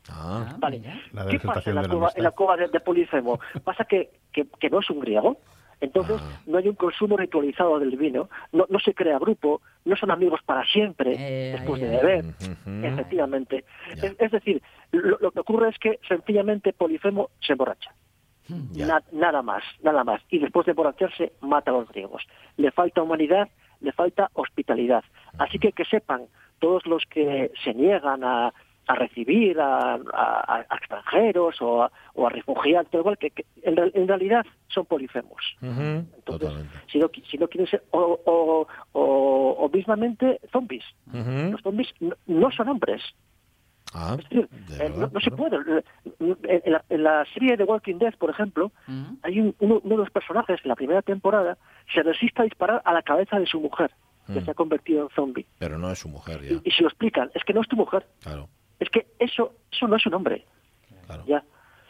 [0.10, 0.82] Ah, Vale.
[1.14, 2.18] La ¿Qué pasa en la, cueva, amistad.
[2.18, 3.40] en la cueva de, de Polifemo?
[3.64, 5.38] Pasa que, que, que no es un griego.
[5.82, 6.42] Entonces, Ah.
[6.46, 10.40] no hay un consumo ritualizado del vino, no, no se crea grupo, no son amigos
[10.46, 12.26] para siempre Eh, después de beber.
[12.86, 13.66] Efectivamente.
[14.02, 14.62] Es, es decir,
[14.92, 17.92] lo, lo que ocurre es que sencillamente Polifemo se emborracha.
[18.76, 20.22] Na- nada más, nada más.
[20.30, 22.24] Y después de emborracharse, mata a los griegos.
[22.58, 23.48] Le falta humanidad,
[23.80, 25.04] le falta hospitalidad.
[25.38, 26.24] Así que que sepan
[26.60, 28.54] todos los que se niegan a,
[28.92, 33.46] a recibir a, a- a extranjeros o a, o a refugiados, todo igual, que, que
[33.64, 35.42] en, en realidad son polifemos.
[35.62, 36.78] Entonces, Totalmente.
[36.92, 40.84] si no, si no quieren ser, o, o, o, o mismamente zombies.
[41.12, 43.02] Los zombies no, no son hombres.
[43.94, 45.58] Ah, Es decir, de eh, no, se puede.
[46.20, 48.72] En, en la, en la serie de Walking Dead, por ejemplo,
[49.24, 51.58] hay un- uno, uno de los personajes en la primera temporada
[51.94, 53.92] se resiste a disparar a la cabeza de su mujer,
[54.32, 55.46] que se ha convertido en zombie.
[55.60, 56.54] Pero no es su mujer ya.
[56.54, 58.48] Y, y se lo explican, es que no es tu mujer, Claro,
[58.82, 60.46] es que eso eso no es un hombre.
[61.08, 61.24] claro.
[61.26, 61.44] Ya.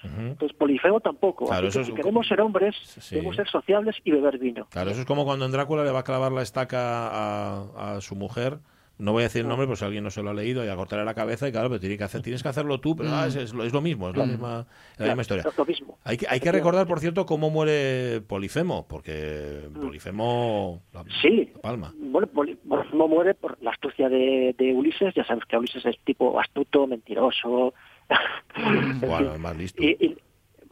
[0.04, 1.46] Entonces, Polifemo tampoco.
[1.46, 3.14] Claro, Así que eso si es- queremos ser hombres, Sí.
[3.16, 4.66] debemos ser sociables y beber vino.
[4.72, 8.02] Claro, eso es como cuando en Drácula le va a clavar la estaca a, a
[8.02, 8.58] su mujer.
[9.02, 10.68] No voy a decir el nombre, pues si alguien no se lo ha leído, y
[10.70, 13.10] a cortarle la cabeza, y claro, pero tiene que hacer, tienes que hacerlo tú, pero
[13.12, 15.44] ah, es, es lo, es lo mismo, es la misma, es la misma historia.
[15.44, 15.98] Lo, lo mismo.
[16.04, 21.50] Hay que, hay que recordar, por cierto, cómo muere Polifemo, porque Polifemo la, Sí.
[21.56, 21.94] la palma.
[21.98, 25.14] Bueno, Poli- Polifemo muere por la astucia de, de Ulises.
[25.16, 27.74] Ya sabes que Ulises es tipo astuto, mentiroso.
[28.56, 29.82] En Bueno, más listo.
[29.82, 30.18] Y, y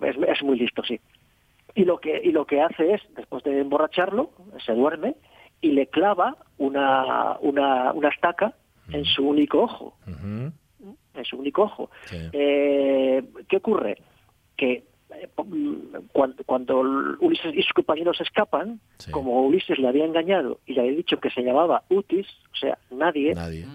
[0.06, 1.00] es, es muy listo, sí.
[1.76, 4.32] Y lo que y lo que hace es, después de emborracharlo,
[4.66, 5.16] se duerme
[5.62, 8.54] y le clava una, una, una estaca
[8.92, 9.94] en su único ojo.
[10.08, 11.90] En su único ojo.
[12.06, 12.18] Sí.
[12.34, 13.98] Eh, ¿Qué ocurre?
[14.56, 15.30] Que eh,
[16.12, 16.80] cuando, cuando
[17.20, 19.12] Ulises y sus compañeros escapan, Sí.
[19.12, 22.78] como Ulises le había engañado y le había dicho que se llamaba Utis, o sea,
[22.92, 23.66] nadie, Nadie.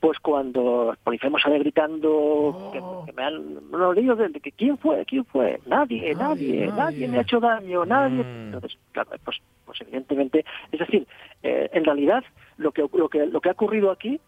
[0.00, 4.78] pues cuando Polifemo sale gritando que, que me han no, leído de, de que quién
[4.78, 8.22] fue, quién fue, nadie, nadie, nadie, me ha hecho daño, nadie.
[8.22, 8.46] Mm.
[8.54, 9.38] Entonces, claro, pues,
[9.78, 11.06] pues evidentemente, es decir,
[11.42, 12.24] eh, en realidad
[12.56, 14.20] lo que lo que lo que ha ocurrido aquí,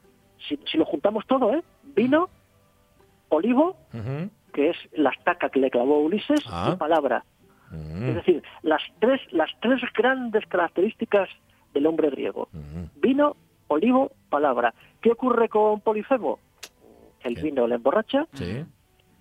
[0.49, 1.63] si, si lo juntamos todo, ¿eh?
[1.83, 2.29] Vino,
[3.29, 3.77] olivo,
[4.53, 6.73] que es la estaca que le clavó Ulises, Ah.
[6.75, 7.25] y palabra.
[7.73, 8.05] Ujú.
[8.05, 11.29] Es decir, las tres las tres grandes características
[11.75, 12.49] del hombre griego.
[12.97, 13.37] Vino,
[13.69, 14.75] olivo, palabra.
[15.01, 16.39] ¿Qué ocurre con Polifemo?
[17.23, 17.43] El ¿Qué?
[17.43, 18.65] vino le emborracha, Sí.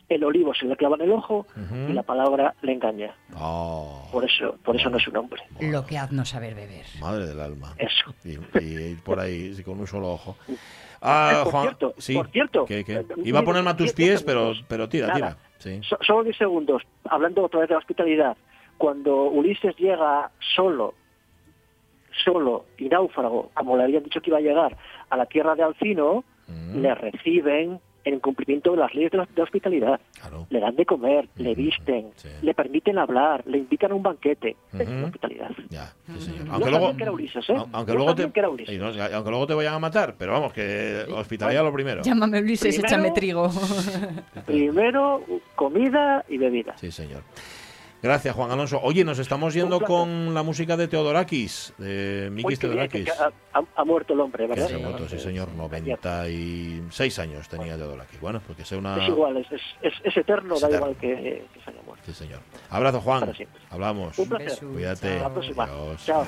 [0.10, 1.76] El olivo se le clava en el ojo Ujú.
[1.90, 3.16] y la palabra le engaña.
[3.38, 5.42] Oh, Por eso, por eso no es un hombre.
[5.62, 6.86] Lo que haz no saber beber.
[7.00, 7.74] madre del alma.
[7.78, 8.14] Eso.
[8.26, 10.36] Y, y por ahí, con un solo ojo.
[11.02, 12.96] Ah, por Juan, cierto, sí, por cierto, ¿qué, qué?
[12.96, 14.66] eh, Iba a ponerme a tus diez pies, pero, segundos.
[14.68, 15.16] pero tira, Nada.
[15.18, 15.38] tira.
[15.60, 15.80] Sí.
[15.88, 16.82] So- solo 10 segundos.
[17.10, 18.36] Hablando otra vez de la hospitalidad.
[18.78, 20.96] Cuando Ulises llega solo,
[22.26, 24.76] solo y náufrago, como le habían dicho que iba a llegar
[25.10, 29.28] a la tierra de Alcino, Mm, le reciben en cumplimiento de las leyes de la,
[29.36, 30.00] de hospitalidad.
[30.20, 30.48] claro.
[30.50, 32.30] Le dan de comer, le Ujú, visten, sí.
[32.42, 34.56] le permiten hablar, le invitan a un banquete.
[34.74, 34.92] Es Ujú.
[35.00, 35.52] la hospitalidad.
[35.70, 36.48] Ya, sí, señor.
[36.52, 37.54] Aunque luego, que era Ulises, ¿eh?
[37.56, 38.76] au- aunque No luego te, que era Ulises.
[38.76, 42.02] y no, aunque luego te vayan a matar, pero vamos, que hospitalidad lo primero.
[42.04, 43.50] Llámame Ulises, Primero- échame trigo.
[44.46, 45.22] Primero,
[45.56, 46.76] comida y bebida.
[46.78, 47.22] Sí, señor.
[48.02, 48.80] Gracias, Juan Alonso.
[48.82, 53.06] Oye, nos estamos yendo con la música de Teodorakis, de Mikis que- Teodorakis.
[53.06, 54.68] que ha, ha- ha muerto el hombre, Que ¿verdad?
[54.70, 55.50] se ha muerto, sí, señor.
[55.54, 58.20] 96 años tenía Teodorakis.
[58.22, 58.96] Bueno, pues que sea una...
[59.04, 60.92] Es igual, es, es, es, es eterno, Es da eterno.
[60.92, 62.04] igual que, que se haya muerto.
[62.06, 62.40] Sí, señor.
[62.70, 63.20] Abrazo, Juan.
[63.20, 63.62] Para siempre.
[63.70, 64.18] Hablamos.
[64.18, 64.60] Un placer.
[64.68, 65.08] Cuídate.
[65.10, 65.64] Hasta la próxima.
[65.66, 66.06] Adiós.
[66.06, 66.26] Chao.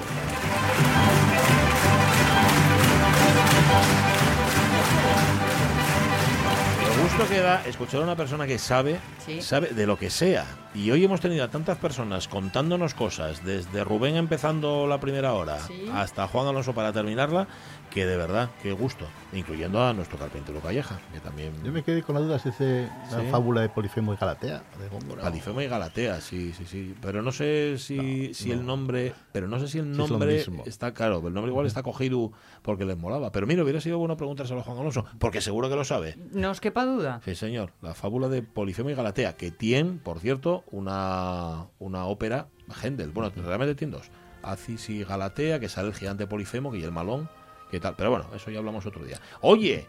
[7.17, 9.41] Gusto que da escuchar a una persona que sabe, Sí.
[9.41, 10.45] sabe de lo que sea.
[10.73, 15.59] Y hoy hemos tenido a tantas personas contándonos cosas, desde Rubén empezando la primera hora
[15.59, 15.89] Sí.
[15.93, 17.47] hasta Juan Alonso para terminarla,
[17.91, 19.05] que de verdad, qué gusto.
[19.33, 21.53] Incluyendo a nuestro carpintero Calleja, que también...
[21.63, 23.27] Yo me quedé con la duda si es la Sí.
[23.29, 24.63] fábula de Polifemo y Galatea.
[24.79, 25.21] de Góngora.
[25.23, 26.95] Palifemo y Galatea, sí, sí, sí.
[27.01, 29.13] Pero no sé si, si el nombre.
[29.31, 31.17] Pero no sé si el Si es lo nombre está claro.
[31.27, 32.31] El nombre igual está cogido
[32.61, 33.31] porque les molaba.
[33.31, 36.17] Pero mira, hubiera sido bueno preguntárselo a Juan Alonso, porque seguro que lo sabe.
[36.31, 37.21] No os quepa duda.
[37.25, 37.73] Sí, señor.
[37.81, 42.47] La fábula de Polifemo y Galatea, que tiene, por cierto, una, una ópera
[42.81, 43.11] Händel.
[43.11, 44.09] Bueno, realmente tiene dos.
[44.43, 47.29] Acis y Galatea, que sale el gigante Polifemo, que y el malón,
[47.71, 47.95] qué tal.
[47.95, 49.19] Pero bueno, eso ya hablamos otro día.
[49.41, 49.87] Oye,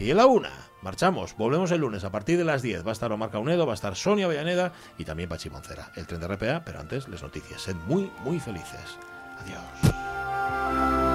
[0.00, 0.50] y la una,
[0.82, 2.84] marchamos, volvemos el lunes a partir de las 10.
[2.84, 5.92] Va a estar Omar Caunedo, va a estar Sonia Avellaneda y también Pachi Poncera.
[5.94, 7.62] El tren de RPA, pero antes les noticias.
[7.62, 8.98] Sed muy, muy felices.
[9.40, 11.07] Adiós.